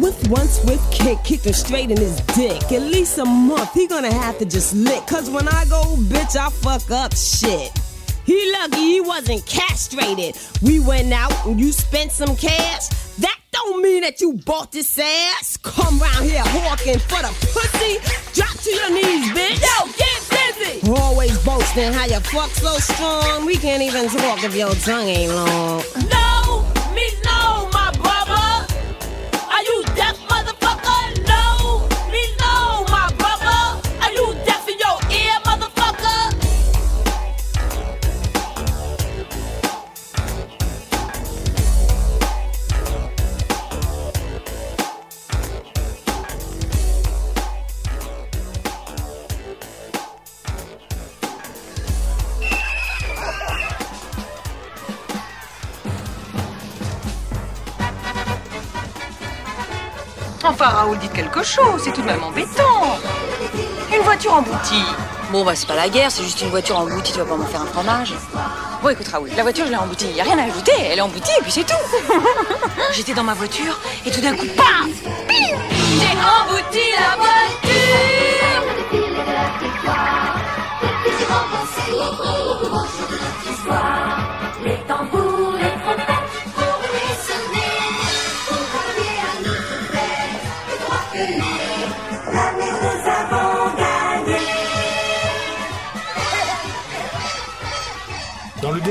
With 0.00 0.28
one 0.28 0.48
swift 0.48 0.92
kick, 0.92 1.18
kick 1.24 1.40
him 1.46 1.54
straight 1.54 1.90
in 1.90 1.96
his 1.96 2.20
dick. 2.36 2.72
At 2.72 2.82
least 2.82 3.18
a 3.18 3.24
month, 3.24 3.72
he 3.72 3.86
gonna 3.86 4.12
have 4.12 4.38
to 4.38 4.44
just 4.44 4.74
lick. 4.74 5.06
Cause 5.06 5.30
when 5.30 5.48
I 5.48 5.64
go, 5.70 5.96
bitch, 5.96 6.36
I 6.36 6.50
fuck 6.50 6.90
up 6.90 7.16
shit. 7.16 7.72
He 8.24 8.52
lucky 8.52 8.80
he 8.80 9.00
wasn't 9.00 9.44
castrated. 9.46 10.36
We 10.62 10.80
went 10.80 11.12
out 11.12 11.32
and 11.46 11.60
you 11.60 11.72
spent 11.72 12.12
some 12.12 12.36
cash. 12.36 12.88
That 13.18 13.38
don't 13.52 13.82
mean 13.82 14.02
that 14.02 14.20
you 14.20 14.34
bought 14.46 14.72
this 14.72 14.98
ass. 14.98 15.56
Come 15.58 15.98
round 15.98 16.24
here 16.24 16.42
hawking 16.44 16.98
for 16.98 17.20
the 17.22 17.32
pussy. 17.52 17.98
Drop 18.32 18.56
to 18.58 18.70
your 18.70 18.90
knees, 18.90 19.30
bitch. 19.30 19.60
Yo, 19.60 19.92
get 19.98 20.20
busy. 20.30 20.90
Always 20.90 21.36
boasting 21.44 21.92
how 21.92 22.06
you 22.06 22.20
fuck 22.20 22.50
so 22.50 22.76
strong. 22.78 23.46
We 23.46 23.56
can't 23.56 23.82
even 23.82 24.08
talk 24.08 24.42
if 24.42 24.54
your 24.56 24.74
tongue 24.74 25.08
ain't 25.08 25.32
long. 25.32 25.82
No, 26.10 26.23
Enfin, 60.64 60.76
Raoul, 60.76 60.98
dites 60.98 61.12
quelque 61.12 61.42
chose, 61.42 61.82
c'est 61.84 61.92
tout 61.92 62.00
de 62.00 62.06
même 62.06 62.22
embêtant. 62.22 62.98
Une 63.94 64.00
voiture 64.00 64.32
emboutie. 64.32 64.82
Bon, 65.30 65.44
bah, 65.44 65.52
c'est 65.54 65.66
pas 65.66 65.74
la 65.74 65.90
guerre, 65.90 66.10
c'est 66.10 66.22
juste 66.22 66.40
une 66.40 66.48
voiture 66.48 66.78
emboutie, 66.78 67.12
tu 67.12 67.18
vas 67.18 67.26
pas 67.26 67.36
m'en 67.36 67.44
faire 67.44 67.60
un 67.60 67.66
fromage. 67.66 68.14
Bon, 68.82 68.88
écoute, 68.88 69.06
Raoul, 69.08 69.28
la 69.36 69.42
voiture, 69.42 69.66
je 69.66 69.72
l'ai 69.72 69.76
emboutie. 69.76 70.06
Y 70.06 70.22
a 70.22 70.24
rien 70.24 70.38
à 70.38 70.44
ajouter, 70.44 70.72
elle 70.80 70.98
est 70.98 71.02
emboutie 71.02 71.32
et 71.38 71.42
puis 71.42 71.52
c'est 71.52 71.66
tout. 71.66 71.74
J'étais 72.94 73.12
dans 73.12 73.24
ma 73.24 73.34
voiture 73.34 73.78
et 74.06 74.10
tout 74.10 74.22
d'un 74.22 74.34
coup, 74.34 74.46
paf 74.56 74.88
Bim 75.28 75.58
J'ai 75.98 76.16
embouti 76.16 76.80
la 76.98 77.16
voiture 77.16 77.63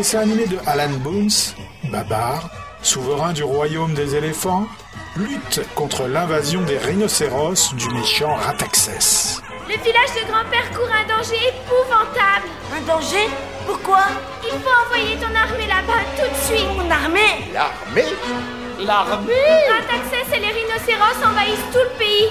dessin 0.03 0.19
animé 0.19 0.47
de 0.47 0.57
Alan 0.67 0.97
Boons, 0.99 1.55
Babar, 1.85 2.49
souverain 2.81 3.31
du 3.31 3.41
royaume 3.41 3.93
des 3.93 4.17
éléphants, 4.17 4.67
lutte 5.15 5.61
contre 5.75 6.07
l'invasion 6.09 6.59
des 6.63 6.77
rhinocéros 6.77 7.73
du 7.75 7.87
méchant 7.93 8.35
Rataxès. 8.35 9.41
Le 9.69 9.81
village 9.81 10.13
de 10.19 10.29
grand-père 10.29 10.69
court 10.75 10.89
un 10.91 11.07
danger 11.07 11.39
épouvantable. 11.47 12.49
Un 12.75 12.81
danger? 12.81 13.29
Pourquoi? 13.65 14.03
Il 14.43 14.59
faut 14.59 14.75
envoyer 14.85 15.15
ton 15.15 15.33
armée 15.33 15.67
là-bas 15.67 16.03
tout 16.17 16.29
de 16.29 16.53
suite. 16.53 16.67
Mon 16.75 16.91
armée? 16.91 17.47
L'armée? 17.53 18.11
L'armée? 18.79 19.33
Rataxès 19.71 20.35
et 20.35 20.39
les 20.41 20.51
rhinocéros 20.51 21.23
envahissent 21.25 21.71
tout 21.71 21.79
le 21.79 21.97
pays. 21.97 22.29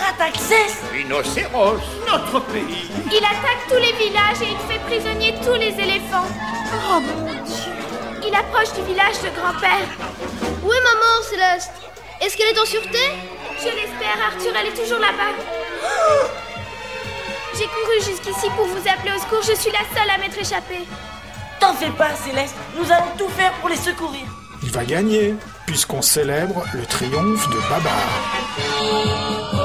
Rataxès 0.00 0.80
Rhinocéros, 0.90 1.82
notre 2.06 2.40
pays 2.46 2.88
Il 3.12 3.18
attaque 3.18 3.66
tous 3.68 3.74
les 3.76 3.92
villages 3.92 4.40
et 4.40 4.52
il 4.52 4.72
fait 4.72 4.80
prisonnier 4.86 5.34
tous 5.44 5.58
les 5.58 5.78
éléphants. 5.78 6.24
Oh 6.92 6.98
mon 6.98 7.26
dieu 7.44 7.72
Il 8.26 8.34
approche 8.34 8.72
du 8.74 8.82
village 8.82 9.20
de 9.22 9.28
grand-père. 9.40 9.86
Où 10.64 10.72
est 10.72 10.82
maman, 10.82 11.22
Céleste 11.22 11.70
Est-ce 12.20 12.36
qu'elle 12.36 12.48
est 12.48 12.58
en 12.58 12.64
sûreté? 12.64 12.98
Je 13.60 13.66
l'espère, 13.66 14.18
Arthur, 14.26 14.52
elle 14.58 14.66
est 14.66 14.82
toujours 14.82 14.98
là-bas. 14.98 15.30
J'ai 17.54 17.66
couru 17.66 17.94
jusqu'ici 17.98 18.50
pour 18.56 18.66
vous 18.66 18.88
appeler 18.88 19.12
au 19.16 19.20
secours. 19.20 19.42
Je 19.42 19.54
suis 19.54 19.70
la 19.70 19.84
seule 19.96 20.10
à 20.10 20.18
m'être 20.18 20.38
échappée. 20.38 20.84
T'en 21.60 21.74
fais 21.74 21.90
pas, 21.90 22.14
Céleste, 22.16 22.56
nous 22.76 22.90
allons 22.90 23.12
tout 23.16 23.28
faire 23.28 23.52
pour 23.60 23.68
les 23.68 23.76
secourir. 23.76 24.26
Il 24.64 24.72
va 24.72 24.84
gagner, 24.84 25.36
puisqu'on 25.66 26.02
célèbre 26.02 26.64
le 26.74 26.84
triomphe 26.86 27.48
de 27.50 27.58
Babar. 27.68 29.59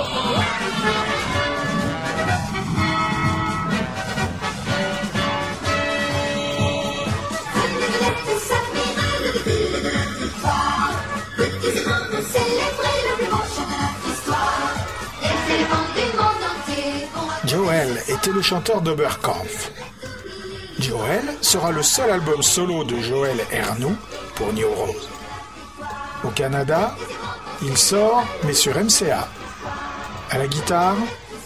Joel 17.65 17.99
était 18.09 18.31
le 18.31 18.43
chanteur 18.43 18.79
d'Oberkampf. 18.79 19.71
Joel 20.77 21.23
sera 21.41 21.71
le 21.71 21.81
seul 21.81 22.11
album 22.11 22.43
solo 22.43 22.83
de 22.83 22.95
Joel 23.01 23.39
Ernoux 23.51 23.95
pour 24.35 24.53
New 24.53 24.69
Rose. 24.69 25.09
Au 26.23 26.27
Canada, 26.27 26.95
il 27.63 27.75
sort, 27.75 28.23
mais 28.43 28.53
sur 28.53 28.75
MCA. 28.77 29.27
À 30.29 30.37
la 30.37 30.45
guitare, 30.45 30.95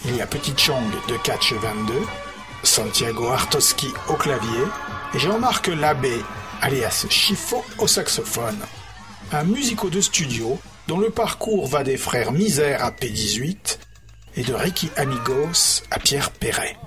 il 0.03 0.17
y 0.17 0.21
a 0.21 0.27
Petit 0.27 0.53
Chong 0.58 0.84
de 1.08 1.15
Catch 1.23 1.53
22, 1.53 1.93
Santiago 2.63 3.29
Artoski 3.29 3.93
au 4.10 4.15
clavier 4.15 4.65
et 5.15 5.19
Jean-Marc 5.19 5.67
Labbé, 5.67 6.21
alias 6.62 7.05
Chifo 7.10 7.63
au 7.77 7.88
saxophone. 7.88 8.60
Un 9.32 9.45
musico 9.45 9.89
de 9.89 10.01
studio 10.01 10.60
dont 10.89 10.99
le 10.99 11.12
parcours 11.12 11.67
va 11.67 11.86
des 11.86 11.95
frères 11.95 12.34
Misère 12.34 12.84
à 12.84 12.91
P18 12.91 13.77
et 14.36 14.44
de 14.44 14.54
Ricky 14.54 14.89
Amigos 14.96 15.84
à 15.92 16.00
Pierre 16.00 16.32
Perret. 16.32 16.78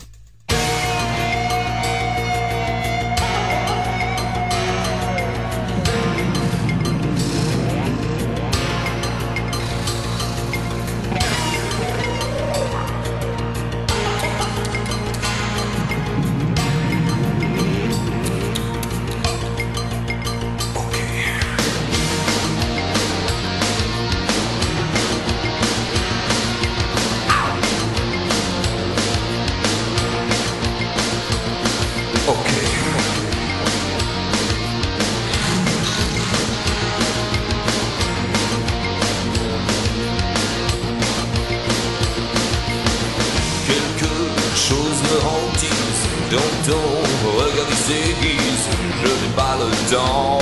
Pas 49.52 49.58
le 49.64 49.94
temps, 49.94 50.38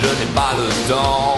je 0.00 0.08
n'ai 0.18 0.30
pas 0.34 0.54
le 0.56 0.68
temps. 0.88 1.36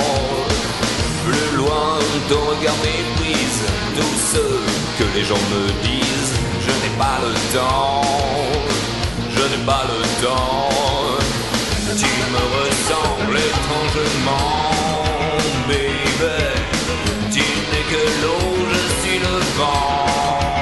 Plus 1.26 1.56
loin, 1.56 1.98
ton 2.28 2.40
regard 2.50 2.78
méprise 2.82 3.62
tout 3.96 4.16
ce 4.32 4.44
que 4.98 5.06
les 5.16 5.24
gens 5.24 5.44
me 5.54 5.64
disent. 5.88 6.34
Je 6.66 6.72
n'ai 6.80 6.94
pas 6.98 7.18
le 7.24 7.32
temps, 7.56 8.02
je 9.36 9.42
n'ai 9.50 9.64
pas 9.64 9.84
le 9.92 10.00
temps. 10.24 10.68
Tu 12.00 12.12
me 12.34 12.44
ressembles 12.58 13.38
étrangement, 13.50 14.60
baby. 15.68 15.94
Tu 17.32 17.44
n'es 17.70 17.84
que 17.92 18.04
l'eau, 18.22 18.46
je 18.72 18.82
suis 19.00 19.18
le 19.18 19.36
vent. 19.58 20.53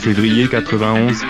Février 0.00 0.48
91. 0.48 1.24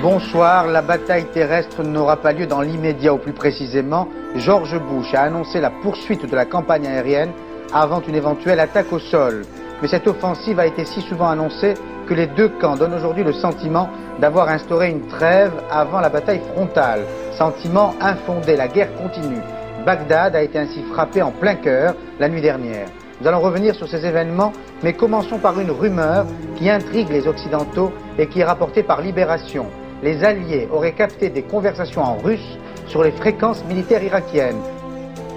Bonsoir, 0.00 0.68
la 0.68 0.80
bataille 0.80 1.26
terrestre 1.32 1.82
n'aura 1.82 2.18
pas 2.18 2.32
lieu 2.32 2.46
dans 2.46 2.60
l'immédiat 2.60 3.12
ou 3.12 3.18
plus 3.18 3.32
précisément. 3.32 4.08
George 4.36 4.78
Bush 4.78 5.12
a 5.12 5.22
annoncé 5.22 5.58
la 5.58 5.70
poursuite 5.70 6.24
de 6.24 6.36
la 6.36 6.44
campagne 6.44 6.86
aérienne 6.86 7.32
avant 7.72 8.00
une 8.00 8.14
éventuelle 8.14 8.60
attaque 8.60 8.92
au 8.92 9.00
sol. 9.00 9.42
Mais 9.82 9.88
cette 9.88 10.06
offensive 10.06 10.60
a 10.60 10.66
été 10.66 10.84
si 10.84 11.00
souvent 11.00 11.28
annoncée 11.28 11.74
que 12.08 12.14
les 12.14 12.26
deux 12.26 12.48
camps 12.48 12.76
donnent 12.76 12.94
aujourd'hui 12.94 13.22
le 13.22 13.32
sentiment 13.32 13.88
d'avoir 14.18 14.48
instauré 14.48 14.90
une 14.90 15.06
trêve 15.06 15.52
avant 15.70 16.00
la 16.00 16.08
bataille 16.08 16.40
frontale. 16.54 17.04
Sentiment 17.36 17.94
infondé, 18.00 18.56
la 18.56 18.66
guerre 18.66 18.94
continue. 18.94 19.42
Bagdad 19.84 20.34
a 20.34 20.42
été 20.42 20.58
ainsi 20.58 20.82
frappé 20.92 21.22
en 21.22 21.30
plein 21.30 21.54
cœur 21.54 21.94
la 22.18 22.28
nuit 22.28 22.40
dernière. 22.40 22.88
Nous 23.20 23.26
allons 23.28 23.40
revenir 23.40 23.74
sur 23.74 23.88
ces 23.88 24.06
événements, 24.06 24.52
mais 24.82 24.92
commençons 24.92 25.38
par 25.38 25.58
une 25.60 25.70
rumeur 25.70 26.24
qui 26.56 26.70
intrigue 26.70 27.10
les 27.10 27.26
Occidentaux 27.26 27.92
et 28.18 28.26
qui 28.26 28.40
est 28.40 28.44
rapportée 28.44 28.82
par 28.82 29.02
Libération. 29.02 29.66
Les 30.02 30.24
Alliés 30.24 30.68
auraient 30.72 30.92
capté 30.92 31.28
des 31.28 31.42
conversations 31.42 32.02
en 32.02 32.16
russe 32.16 32.58
sur 32.86 33.02
les 33.02 33.10
fréquences 33.10 33.64
militaires 33.64 34.02
irakiennes. 34.02 34.60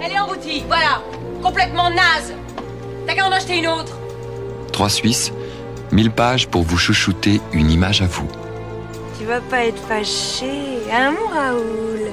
Elle 0.04 0.12
est 0.12 0.20
engloutie, 0.20 0.64
voilà. 0.68 1.02
Complètement 1.42 1.90
naze. 1.90 2.34
T'as 3.08 3.16
qu'à 3.16 3.28
en 3.28 3.32
acheter 3.32 3.58
une 3.58 3.68
autre. 3.68 3.98
Trois 4.72 4.90
Suisses, 4.90 5.34
1000 5.92 6.12
pages 6.12 6.48
pour 6.48 6.64
vous 6.64 6.78
chouchouter 6.78 7.42
une 7.54 7.70
image 7.70 8.02
à 8.02 8.08
vous. 8.08 8.28
Tu 9.20 9.26
vas 9.26 9.42
pas 9.42 9.66
être 9.66 9.82
fâché, 9.88 10.80
hein, 10.92 11.12
mon 11.12 11.28
Raoul 11.28 12.12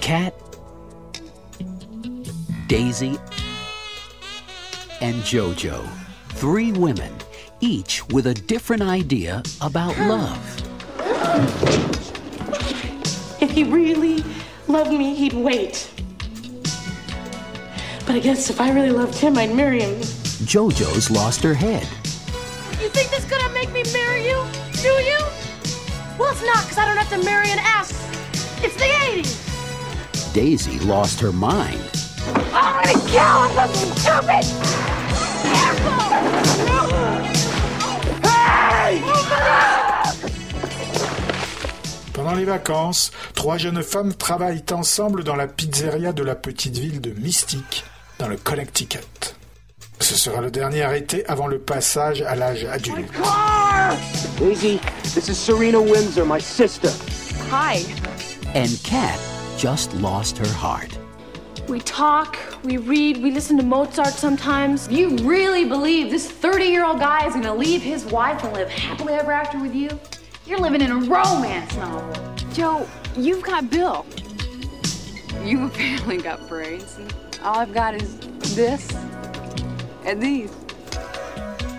Cat, 0.00 0.32
Daisy, 2.68 3.18
and 5.00 5.14
JoJo. 5.24 5.82
Three 6.34 6.72
women, 6.72 7.12
each 7.60 8.02
with 8.08 8.26
a 8.26 8.34
different 8.34 8.82
idea 8.82 9.42
about 9.62 9.96
love. 9.98 10.38
If 13.40 13.50
he 13.50 13.64
really 13.64 14.22
loved 14.68 14.92
me, 14.92 15.14
he'd 15.14 15.32
wait. 15.32 15.93
But 18.14 18.20
I 18.20 18.22
guess 18.22 18.48
if 18.48 18.60
I 18.60 18.70
really 18.70 18.90
loved 18.90 19.18
him, 19.18 19.36
I'd 19.36 19.52
marry 19.52 19.80
him. 19.80 20.00
JoJo's 20.46 21.10
lost 21.10 21.42
her 21.42 21.52
head. 21.52 21.82
You 22.80 22.88
think 22.90 23.10
that's 23.10 23.24
gonna 23.24 23.52
make 23.52 23.72
me 23.72 23.82
marry 23.92 24.28
you? 24.28 24.40
Do 24.74 24.88
you? 24.88 25.18
Well, 26.16 26.30
it's 26.30 26.46
not, 26.46 26.62
because 26.62 26.78
I 26.78 26.84
don't 26.86 26.96
have 26.96 27.10
to 27.10 27.24
marry 27.24 27.50
an 27.50 27.58
ass. 27.58 27.90
It's 28.62 28.76
the 28.76 28.84
80s. 28.84 30.32
Daisy 30.32 30.78
lost 30.86 31.18
her 31.18 31.32
mind. 31.32 31.82
I'm 32.54 32.84
gonna 32.84 33.00
kill 33.10 33.48
him, 33.58 33.70
stupid! 33.98 34.44
Hey! 38.22 39.02
Pendant 42.12 42.34
les 42.36 42.44
vacances, 42.44 43.10
trois 43.34 43.58
jeunes 43.58 43.82
femmes 43.82 44.14
travaillent 44.14 44.70
ensemble 44.70 45.24
dans 45.24 45.34
la 45.34 45.48
pizzeria 45.48 46.12
de 46.12 46.22
la 46.22 46.36
petite 46.36 46.78
ville 46.78 47.00
de 47.00 47.10
Mystic, 47.10 47.82
dans 48.24 48.30
le 48.30 48.36
Connecticut. 48.38 49.34
Ce 50.00 50.16
sera 50.16 50.40
le 50.40 50.50
dernier 50.50 50.96
été 50.96 51.26
avant 51.26 51.46
le 51.46 51.58
passage 51.58 52.22
à 52.22 52.34
l'âge 52.34 52.64
adulte. 52.64 53.12
Daisy, 54.38 54.80
this 55.02 55.28
is 55.28 55.34
Serena 55.34 55.78
Windsor, 55.78 56.24
my 56.24 56.40
sister. 56.40 56.88
Hi. 57.50 57.84
And 58.54 58.70
Kat 58.82 59.18
just 59.58 59.92
lost 60.00 60.38
her 60.38 60.48
heart. 60.48 60.98
We 61.68 61.80
talk, 61.80 62.38
we 62.64 62.78
read, 62.78 63.22
we 63.22 63.30
listen 63.30 63.58
to 63.58 63.62
Mozart 63.62 64.14
sometimes. 64.14 64.88
You 64.90 65.18
really 65.18 65.66
believe 65.66 66.10
this 66.10 66.30
30 66.30 66.64
year 66.64 66.86
old 66.86 67.00
guy 67.00 67.26
is 67.26 67.34
gonna 67.34 67.54
leave 67.54 67.82
his 67.82 68.06
wife 68.06 68.42
and 68.42 68.54
live 68.54 68.70
happily 68.70 69.12
ever 69.12 69.32
after 69.32 69.58
with 69.58 69.74
you? 69.74 69.90
You're 70.46 70.60
living 70.60 70.80
in 70.80 70.90
a 70.90 70.96
romance 70.96 71.76
novel. 71.76 72.34
Joe, 72.54 72.88
you've 73.18 73.42
got 73.42 73.68
Bill. 73.68 74.06
You 75.44 75.66
apparently 75.66 76.16
got 76.16 76.48
brains. 76.48 76.98
And 77.44 77.54
All 77.54 77.60
I've 77.60 77.74
got 77.74 77.94
is 77.94 78.18
this 78.54 78.88
and 80.04 80.22
these. 80.22 80.50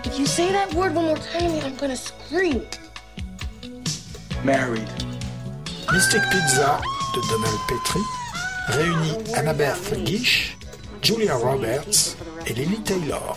If 0.04 0.18
you 0.18 0.26
say 0.26 0.52
that 0.52 0.72
word 0.74 0.94
one 0.94 1.06
more 1.06 1.18
time, 1.18 1.50
I'm 1.64 1.76
gonna 1.76 1.96
scream. 1.96 2.62
Married. 4.44 4.88
Mystic 5.92 6.22
Pizza 6.30 6.80
de 7.14 7.20
Donald 7.28 7.60
Petrie 7.68 8.02
réunit 8.68 9.34
Annabeth 9.36 10.04
Gish, 10.04 10.56
Julia 11.02 11.36
Roberts 11.36 12.16
et 12.46 12.56
Lily 12.56 12.78
Taylor. 12.84 13.36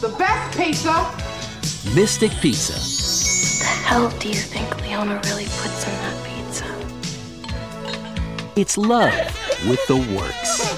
The 0.00 0.08
best 0.18 0.58
pizza. 0.58 1.10
Mystic 1.94 2.32
Pizza. 2.40 2.72
The 2.72 3.70
hell 3.86 4.10
do 4.18 4.28
you 4.28 4.34
think 4.34 4.80
Leona 4.82 5.20
really 5.24 5.44
puts 5.44 5.86
in 5.86 5.92
that 6.02 6.16
pizza? 6.24 6.64
It's 8.56 8.76
love 8.76 9.12
with 9.68 9.80
the 9.86 9.94
works. 10.14 10.74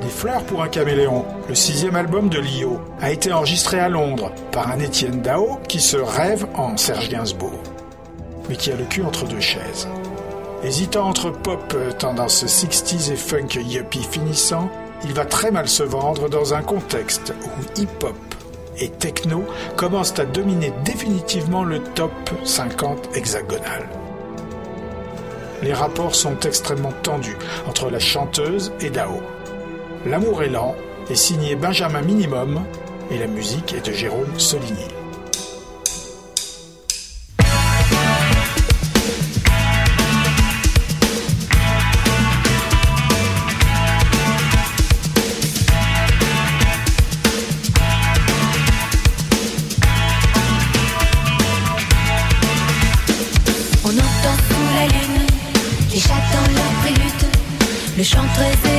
Des 0.00 0.08
fleurs 0.08 0.44
pour 0.44 0.62
un 0.62 0.68
caméléon, 0.68 1.24
le 1.48 1.54
sixième 1.54 1.96
album 1.96 2.28
de 2.28 2.38
Lio, 2.38 2.80
a 3.00 3.10
été 3.10 3.32
enregistré 3.32 3.78
à 3.78 3.88
Londres 3.88 4.32
par 4.52 4.70
un 4.70 4.78
Étienne 4.78 5.20
Dao 5.20 5.58
qui 5.68 5.80
se 5.80 5.96
rêve 5.96 6.46
en 6.54 6.76
Serge 6.76 7.08
Gainsbourg, 7.08 7.62
mais 8.48 8.56
qui 8.56 8.72
a 8.72 8.76
le 8.76 8.84
cul 8.84 9.02
entre 9.02 9.26
deux 9.26 9.40
chaises. 9.40 9.88
Hésitant 10.62 11.08
entre 11.08 11.30
pop 11.30 11.72
euh, 11.74 11.92
tendance 11.92 12.44
60s 12.44 13.12
et 13.12 13.16
funk 13.16 13.60
yuppie 13.60 14.06
finissant, 14.10 14.70
il 15.04 15.14
va 15.14 15.24
très 15.24 15.50
mal 15.50 15.68
se 15.68 15.82
vendre 15.82 16.28
dans 16.28 16.52
un 16.52 16.62
contexte 16.62 17.32
où 17.44 17.80
hip-hop 17.80 18.29
et 18.80 18.88
techno 18.88 19.44
commencent 19.76 20.18
à 20.18 20.24
dominer 20.24 20.72
définitivement 20.84 21.64
le 21.64 21.80
top 21.80 22.12
50 22.44 23.16
hexagonal. 23.16 23.88
Les 25.62 25.74
rapports 25.74 26.14
sont 26.14 26.38
extrêmement 26.40 26.92
tendus 27.02 27.36
entre 27.68 27.90
la 27.90 27.98
chanteuse 27.98 28.72
et 28.80 28.90
Dao. 28.90 29.20
L'amour 30.06 30.42
est 30.42 30.48
lent 30.48 30.74
est 31.10 31.14
signé 31.14 31.54
Benjamin 31.54 32.02
Minimum 32.02 32.64
et 33.10 33.18
la 33.18 33.26
musique 33.26 33.74
est 33.74 33.86
de 33.86 33.92
Jérôme 33.92 34.38
Soligny. 34.38 34.99
Très 58.34 58.69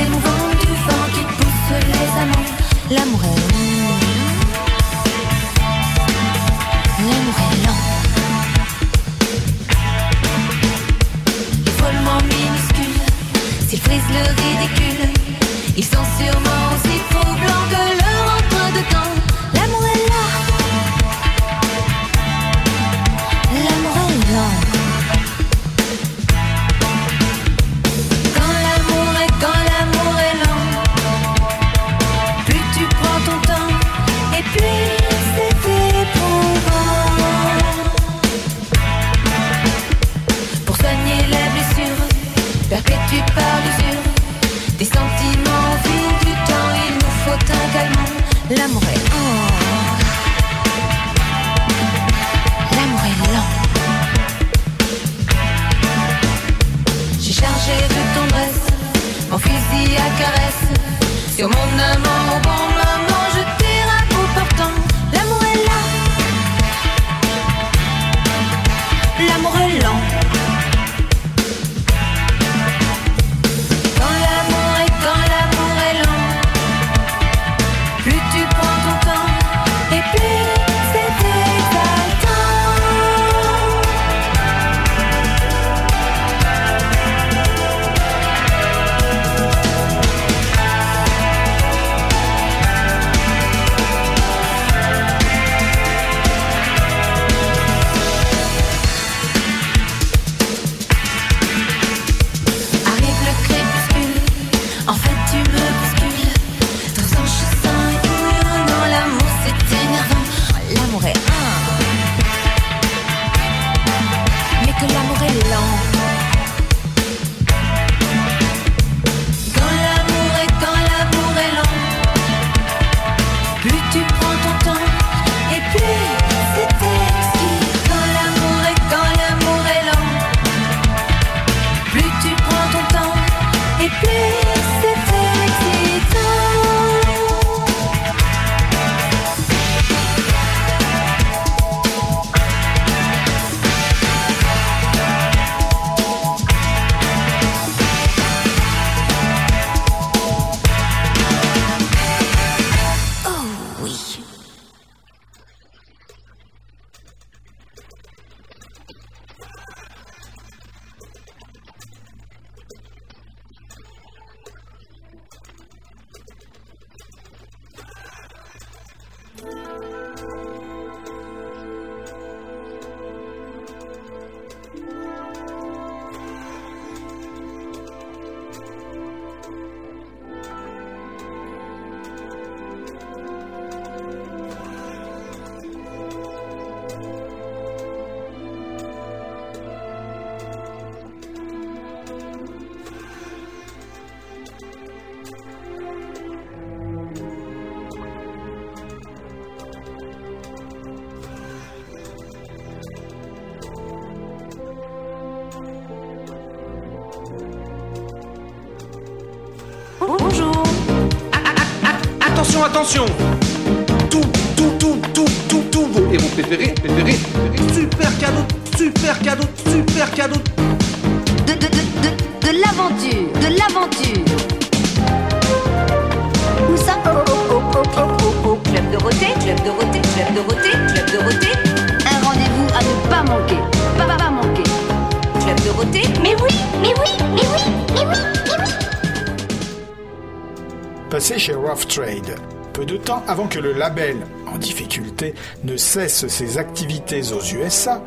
Passé 241.12 241.38
chez 241.38 241.52
Rough 241.52 241.86
Trade, 241.88 242.40
peu 242.72 242.86
de 242.86 242.96
temps 242.96 243.22
avant 243.28 243.46
que 243.46 243.58
le 243.58 243.74
label, 243.74 244.16
en 244.46 244.56
difficulté, 244.56 245.34
ne 245.62 245.76
cesse 245.76 246.26
ses 246.26 246.56
activités 246.56 247.20
aux 247.34 247.54
USA, 247.54 248.02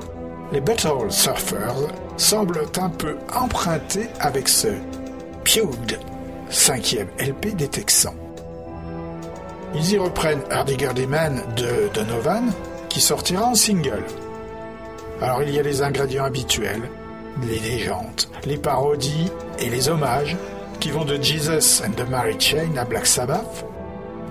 les 0.52 0.60
Battle 0.60 1.12
Surfers 1.12 1.94
semblent 2.18 2.64
un 2.80 2.90
peu 2.90 3.16
empruntés 3.32 4.08
avec 4.20 4.48
ce 4.48 4.70
Pewd, 5.44 6.00
cinquième 6.50 7.10
LP 7.20 7.56
des 7.56 7.68
Texans. 7.68 8.16
Ils 9.76 9.92
y 9.92 10.00
reprennent 10.00 10.42
Hardy 10.50 11.06
Man 11.06 11.44
de 11.56 11.94
Donovan, 11.94 12.52
qui 12.90 13.02
sortira 13.02 13.46
en 13.46 13.54
single. 13.54 14.04
Alors 15.22 15.44
il 15.44 15.54
y 15.54 15.60
a 15.60 15.62
les 15.62 15.84
ingrédients 15.84 16.26
habituels, 16.26 16.90
les 17.48 17.60
légendes, 17.60 18.24
les 18.46 18.58
parodies 18.58 19.30
et 19.60 19.70
les 19.70 19.90
hommages, 19.90 20.36
qui 20.80 20.92
vont 20.92 21.06
de 21.06 21.22
Jesus 21.22 21.84
and 21.84 21.92
the 21.92 22.10
Mary 22.10 22.36
Chain 22.40 22.76
à 22.78 22.86
Black 22.86 23.06
Sabbath, 23.06 23.66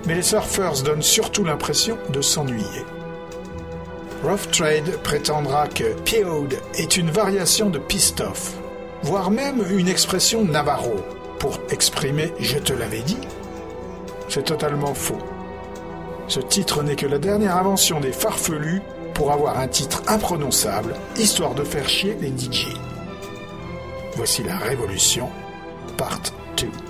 mais 0.07 0.15
les 0.15 0.23
Surfers 0.23 0.83
donnent 0.85 1.03
surtout 1.03 1.45
l'impression 1.45 1.99
de 2.13 2.21
s'ennuyer. 2.21 2.85
Rough 4.23 4.51
Trade 4.53 4.99
prétendra 5.03 5.69
que 5.69 5.95
Pewd 6.05 6.59
est 6.75 6.97
une 6.97 7.11
variation 7.11 7.69
de 7.71 7.79
pissed 7.79 8.21
off, 8.21 8.55
voire 9.03 9.31
même 9.31 9.63
une 9.71 9.89
expression 9.89 10.45
navarro 10.45 10.97
pour 11.39 11.59
exprimer 11.71 12.33
je 12.41 12.59
te 12.59 12.73
l'avais 12.73 13.03
dit. 13.03 13.19
C'est 14.29 14.45
totalement 14.45 14.95
faux. 14.95 15.19
Ce 16.27 16.41
titre 16.41 16.83
n'est 16.83 16.97
que 16.97 17.07
la 17.07 17.19
dernière 17.19 17.57
invention 17.57 18.01
des 18.01 18.13
farfelus 18.13 18.81
pour 19.13 19.31
avoir 19.31 19.59
un 19.59 19.69
titre 19.69 20.03
imprononçable, 20.09 20.95
histoire 21.17 21.55
de 21.55 21.63
faire 21.63 21.89
chier 21.89 22.17
les 22.21 22.31
DJ. 22.31 22.67
Voici 24.17 24.43
la 24.43 24.57
révolution, 24.57 25.29
part 25.97 26.33
2. 26.57 26.84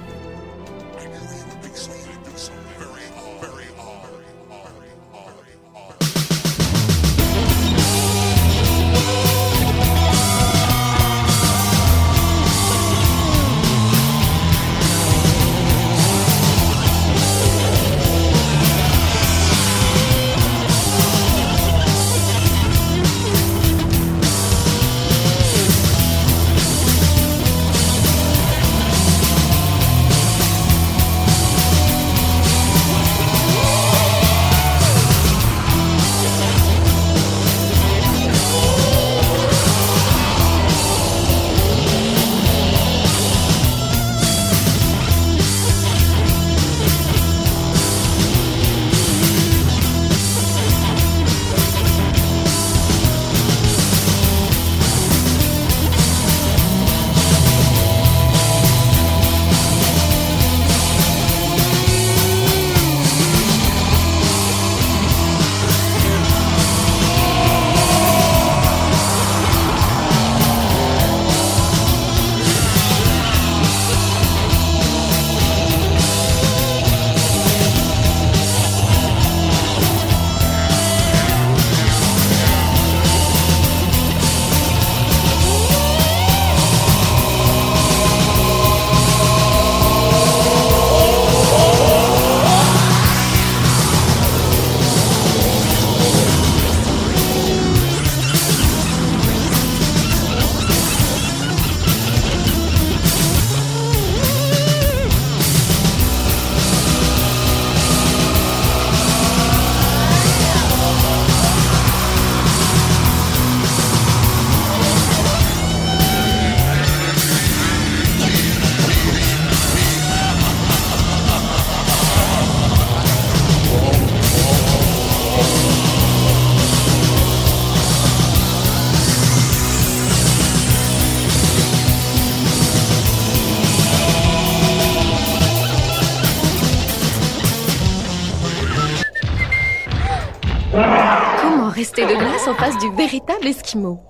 En 142.55 142.57
face 142.57 142.79
du 142.79 142.91
véritable 142.97 143.47
Esquimau. 143.47 144.01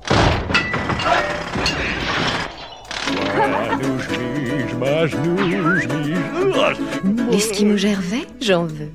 L'Esquimau 7.30 7.76
Gervais, 7.76 8.26
j'en 8.40 8.64
veux. 8.64 8.90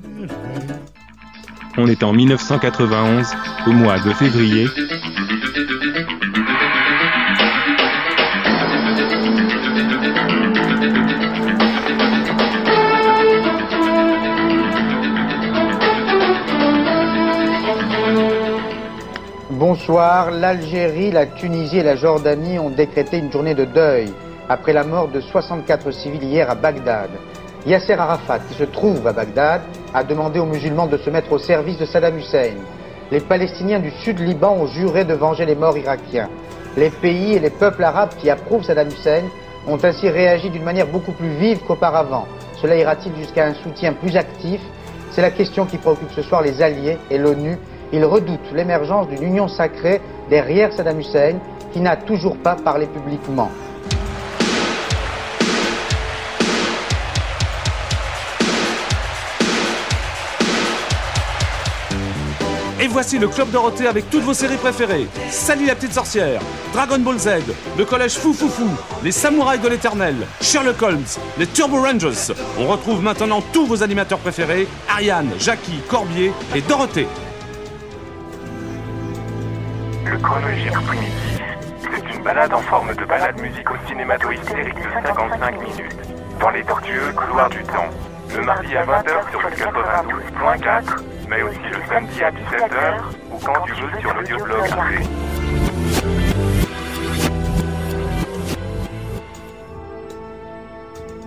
On 1.76 1.86
est 1.86 2.02
en 2.02 2.12
1991, 2.12 3.28
au 3.66 3.72
mois 3.72 3.98
de 4.00 4.12
février. 4.12 4.66
Bonsoir, 19.72 20.32
l'Algérie, 20.32 21.12
la 21.12 21.26
Tunisie 21.26 21.78
et 21.78 21.84
la 21.84 21.94
Jordanie 21.94 22.58
ont 22.58 22.70
décrété 22.70 23.18
une 23.18 23.30
journée 23.30 23.54
de 23.54 23.64
deuil 23.64 24.12
après 24.48 24.72
la 24.72 24.82
mort 24.82 25.06
de 25.06 25.20
64 25.20 25.92
civils 25.92 26.24
hier 26.24 26.50
à 26.50 26.56
Bagdad. 26.56 27.10
Yasser 27.64 27.92
Arafat, 27.92 28.40
qui 28.40 28.54
se 28.54 28.64
trouve 28.64 29.06
à 29.06 29.12
Bagdad, 29.12 29.60
a 29.94 30.02
demandé 30.02 30.40
aux 30.40 30.44
musulmans 30.44 30.88
de 30.88 30.96
se 30.96 31.08
mettre 31.08 31.30
au 31.30 31.38
service 31.38 31.78
de 31.78 31.84
Saddam 31.84 32.18
Hussein. 32.18 32.54
Les 33.12 33.20
Palestiniens 33.20 33.78
du 33.78 33.92
sud 33.92 34.18
Liban 34.18 34.56
ont 34.60 34.66
juré 34.66 35.04
de 35.04 35.14
venger 35.14 35.46
les 35.46 35.54
morts 35.54 35.78
irakiens. 35.78 36.30
Les 36.76 36.90
pays 36.90 37.34
et 37.34 37.38
les 37.38 37.50
peuples 37.50 37.84
arabes 37.84 38.16
qui 38.18 38.28
approuvent 38.28 38.64
Saddam 38.64 38.88
Hussein 38.88 39.22
ont 39.68 39.78
ainsi 39.84 40.08
réagi 40.08 40.50
d'une 40.50 40.64
manière 40.64 40.88
beaucoup 40.88 41.12
plus 41.12 41.30
vive 41.36 41.60
qu'auparavant. 41.60 42.26
Cela 42.60 42.74
ira-t-il 42.74 43.14
jusqu'à 43.14 43.46
un 43.46 43.54
soutien 43.54 43.92
plus 43.92 44.16
actif? 44.16 44.60
C'est 45.12 45.22
la 45.22 45.30
question 45.30 45.64
qui 45.64 45.78
préoccupe 45.78 46.10
ce 46.10 46.22
soir 46.22 46.42
les 46.42 46.60
alliés 46.60 46.98
et 47.08 47.18
l'ONU. 47.18 47.56
Ils 47.92 48.04
redoutent 48.04 48.52
l'émergence 48.52 49.08
d'une 49.08 49.22
union 49.22 49.48
sacrée 49.48 50.00
derrière 50.28 50.72
Saddam 50.72 51.00
Hussein 51.00 51.38
qui 51.72 51.80
n'a 51.80 51.96
toujours 51.96 52.36
pas 52.36 52.54
parlé 52.54 52.86
publiquement. 52.86 53.50
Et 62.82 62.86
voici 62.86 63.18
le 63.18 63.28
Club 63.28 63.50
Dorothée 63.50 63.88
avec 63.88 64.08
toutes 64.08 64.22
vos 64.22 64.32
séries 64.32 64.56
préférées. 64.56 65.06
Sally 65.28 65.66
la 65.66 65.74
petite 65.74 65.92
sorcière, 65.92 66.40
Dragon 66.72 66.98
Ball 66.98 67.18
Z, 67.18 67.28
le 67.76 67.84
collège 67.84 68.14
Fou 68.14 68.32
Fou 68.32 68.48
Fou, 68.48 68.68
les 69.04 69.12
samouraïs 69.12 69.60
de 69.60 69.68
l'éternel, 69.68 70.14
Sherlock 70.40 70.80
Holmes, 70.80 71.04
les 71.38 71.46
Turbo 71.46 71.82
Rangers. 71.82 72.32
On 72.58 72.68
retrouve 72.68 73.02
maintenant 73.02 73.42
tous 73.52 73.66
vos 73.66 73.82
animateurs 73.82 74.18
préférés, 74.18 74.66
Ariane, 74.88 75.30
Jackie, 75.38 75.80
Corbier 75.88 76.32
et 76.54 76.62
Dorothée. 76.62 77.06
Le 80.10 80.18
chronogire 80.18 80.72
primitif. 80.82 81.40
C'est 81.82 82.16
une 82.16 82.24
balade 82.24 82.52
en 82.52 82.60
forme 82.62 82.92
de 82.96 83.04
balade 83.04 83.40
musico-cinémato-hystérique 83.40 84.74
de 84.74 85.04
55 85.04 85.60
minutes. 85.60 85.96
Dans 86.40 86.50
les 86.50 86.64
tortueux 86.64 87.12
couloirs 87.14 87.48
du 87.48 87.62
temps. 87.62 87.88
Le 88.34 88.42
mardi 88.42 88.76
à 88.76 88.84
20h 88.84 89.30
sur 89.30 89.40
le 89.40 89.50
92.4, 89.50 90.82
mais 91.28 91.42
aussi 91.42 91.60
le 91.70 91.78
samedi 91.88 92.24
à 92.24 92.30
17h 92.32 93.02
ou 93.30 93.38
quand 93.38 93.60
tu 93.64 93.72
veux 93.72 94.00
sur 94.00 94.14
l'audioblog. 94.14 94.68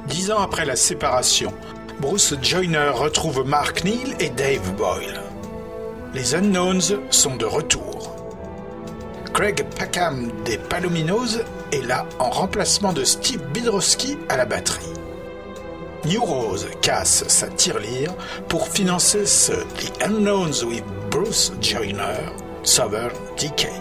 Dix 0.07 0.29
ans 0.29 0.41
après 0.41 0.65
la 0.65 0.75
séparation, 0.75 1.53
Bruce 2.01 2.35
Joyner 2.41 2.89
retrouve 2.93 3.47
Mark 3.47 3.85
Neal 3.85 4.13
et 4.19 4.29
Dave 4.29 4.73
Boyle. 4.73 5.21
Les 6.13 6.35
Unknowns 6.35 6.99
sont 7.11 7.37
de 7.37 7.45
retour. 7.45 8.12
Craig 9.33 9.65
Packham 9.79 10.31
des 10.45 10.59
Palominos 10.59 11.39
est 11.71 11.81
là 11.87 12.05
en 12.19 12.29
remplacement 12.29 12.93
de 12.93 13.03
Steve 13.03 13.41
Bidrowski 13.51 14.15
à 14.29 14.37
la 14.37 14.45
batterie. 14.45 14.93
New 16.05 16.23
Rose 16.23 16.67
casse 16.83 17.27
sa 17.27 17.47
tirelire 17.47 18.13
pour 18.47 18.67
financer 18.67 19.25
ce 19.25 19.53
The 19.53 20.03
Unknowns 20.05 20.63
with 20.63 20.83
Bruce 21.09 21.51
Joyner, 21.61 22.29
Southern 22.61 23.09
Decay. 23.35 23.73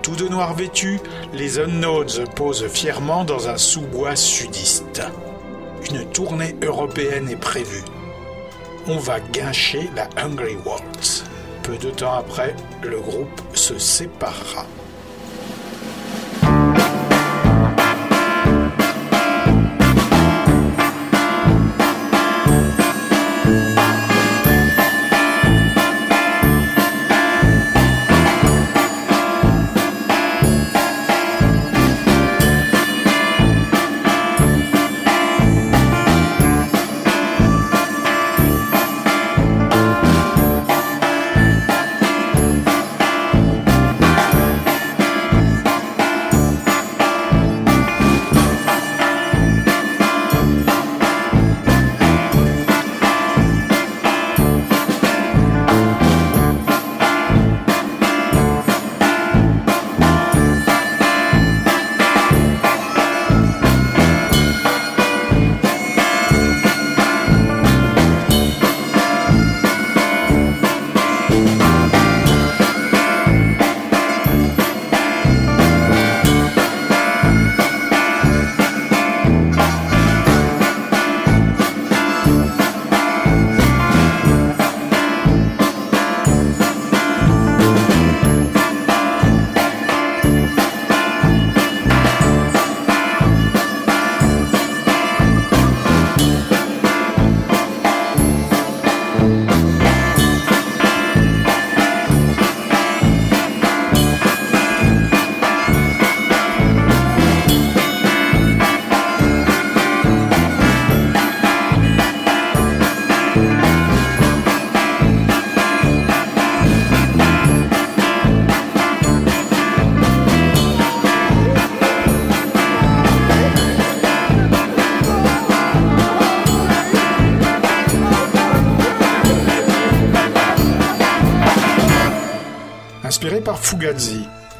Tout 0.00 0.16
de 0.16 0.26
noir 0.26 0.54
vêtus, 0.54 1.00
les 1.34 1.58
Unknowns 1.58 2.24
posent 2.34 2.66
fièrement 2.66 3.24
dans 3.24 3.50
un 3.50 3.58
sous-bois 3.58 4.16
sudiste. 4.16 5.02
Une 5.90 6.06
tournée 6.12 6.56
européenne 6.62 7.28
est 7.28 7.36
prévue. 7.36 7.84
On 8.86 8.96
va 8.96 9.20
guincher 9.20 9.90
la 9.94 10.08
Hungry 10.16 10.56
Waltz. 10.64 11.24
Peu 11.62 11.78
de 11.78 11.90
temps 11.90 12.14
après, 12.14 12.56
le 12.82 13.00
groupe 13.00 13.40
se 13.54 13.78
séparera. 13.78 14.66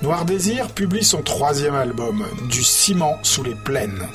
Noir 0.03 0.25
Désir 0.25 0.69
publie 0.71 1.05
son 1.05 1.23
troisième 1.23 1.77
album, 1.77 2.25
Du 2.51 2.65
ciment 2.65 3.19
sous 3.23 3.45
les 3.45 3.55
plaines. 3.55 4.09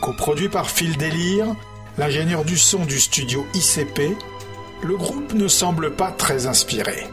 Coproduit 0.00 0.48
par 0.48 0.68
Phil 0.68 0.96
Délire, 0.96 1.46
l'ingénieur 1.96 2.44
du 2.44 2.58
son 2.58 2.84
du 2.84 2.98
studio 2.98 3.46
ICP, 3.54 4.16
le 4.82 4.96
groupe 4.96 5.32
ne 5.32 5.46
semble 5.46 5.92
pas 5.92 6.10
très 6.10 6.46
inspiré. 6.46 7.06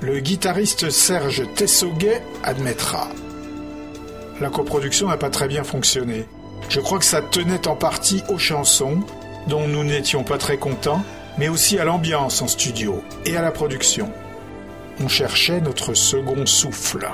Le 0.00 0.20
guitariste 0.20 0.88
Serge 0.88 1.42
Tessoguet 1.56 2.22
admettra. 2.42 3.08
La 4.40 4.48
coproduction 4.48 5.08
n'a 5.08 5.18
pas 5.18 5.30
très 5.30 5.48
bien 5.48 5.62
fonctionné. 5.62 6.26
Je 6.70 6.80
crois 6.80 6.98
que 6.98 7.04
ça 7.04 7.20
tenait 7.20 7.68
en 7.68 7.76
partie 7.76 8.22
aux 8.30 8.38
chansons, 8.38 9.00
dont 9.46 9.68
nous 9.68 9.84
n'étions 9.84 10.24
pas 10.24 10.38
très 10.38 10.56
contents, 10.56 11.02
mais 11.36 11.48
aussi 11.48 11.78
à 11.78 11.84
l'ambiance 11.84 12.40
en 12.40 12.48
studio 12.48 13.02
et 13.26 13.36
à 13.36 13.42
la 13.42 13.50
production 13.50 14.10
on 15.00 15.08
cherchait 15.08 15.60
notre 15.60 15.94
second 15.94 16.46
souffle. 16.46 17.08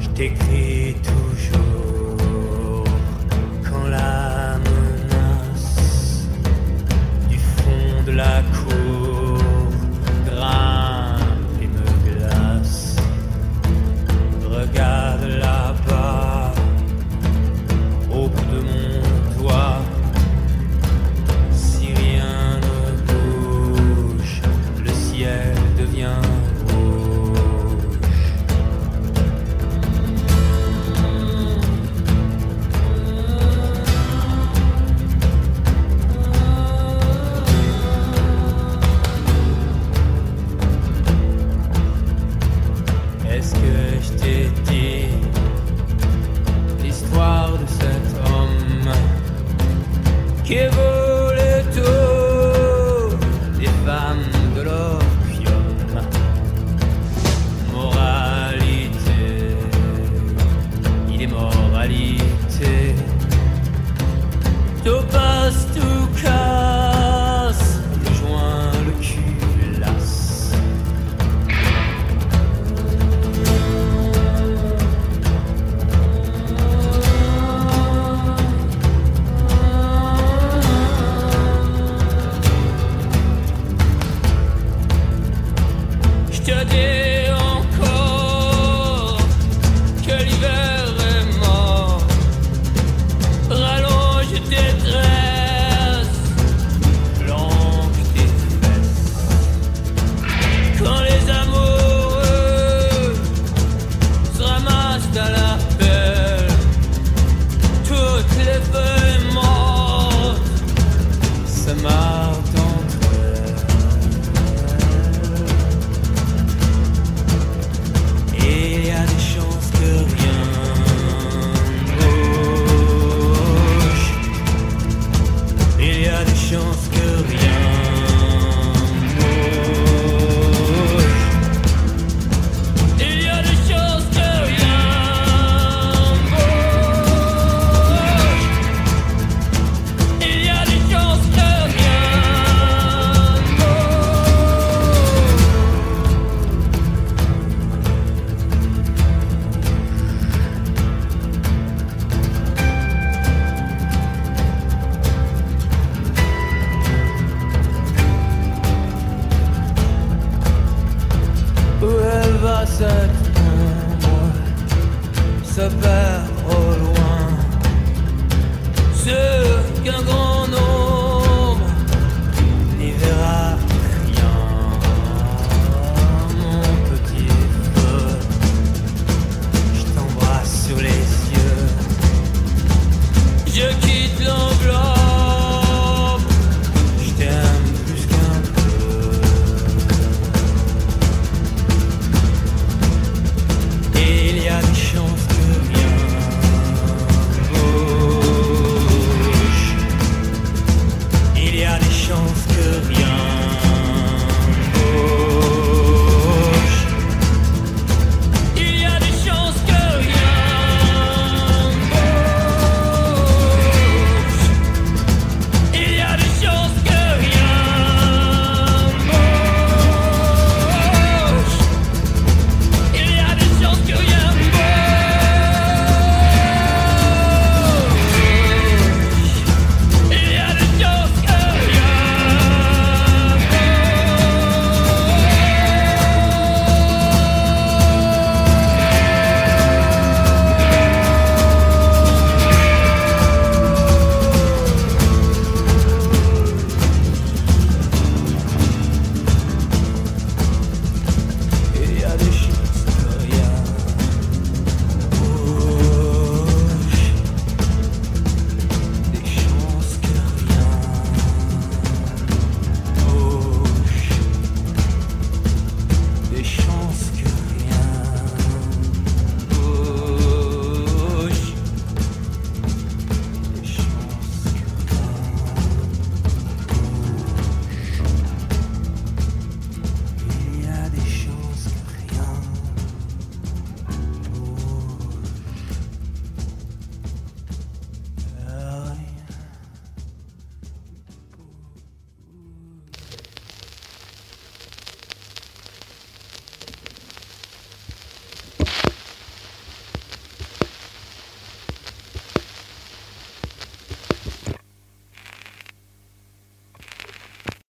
Je 0.00 0.08
t'écris 0.08 0.96
toujours 1.02 2.84
quand 3.68 3.86
la 3.88 4.58
menace 4.58 6.28
du 7.28 7.38
fond 7.38 8.02
de 8.06 8.12
la 8.12 8.42
cour. 8.42 8.75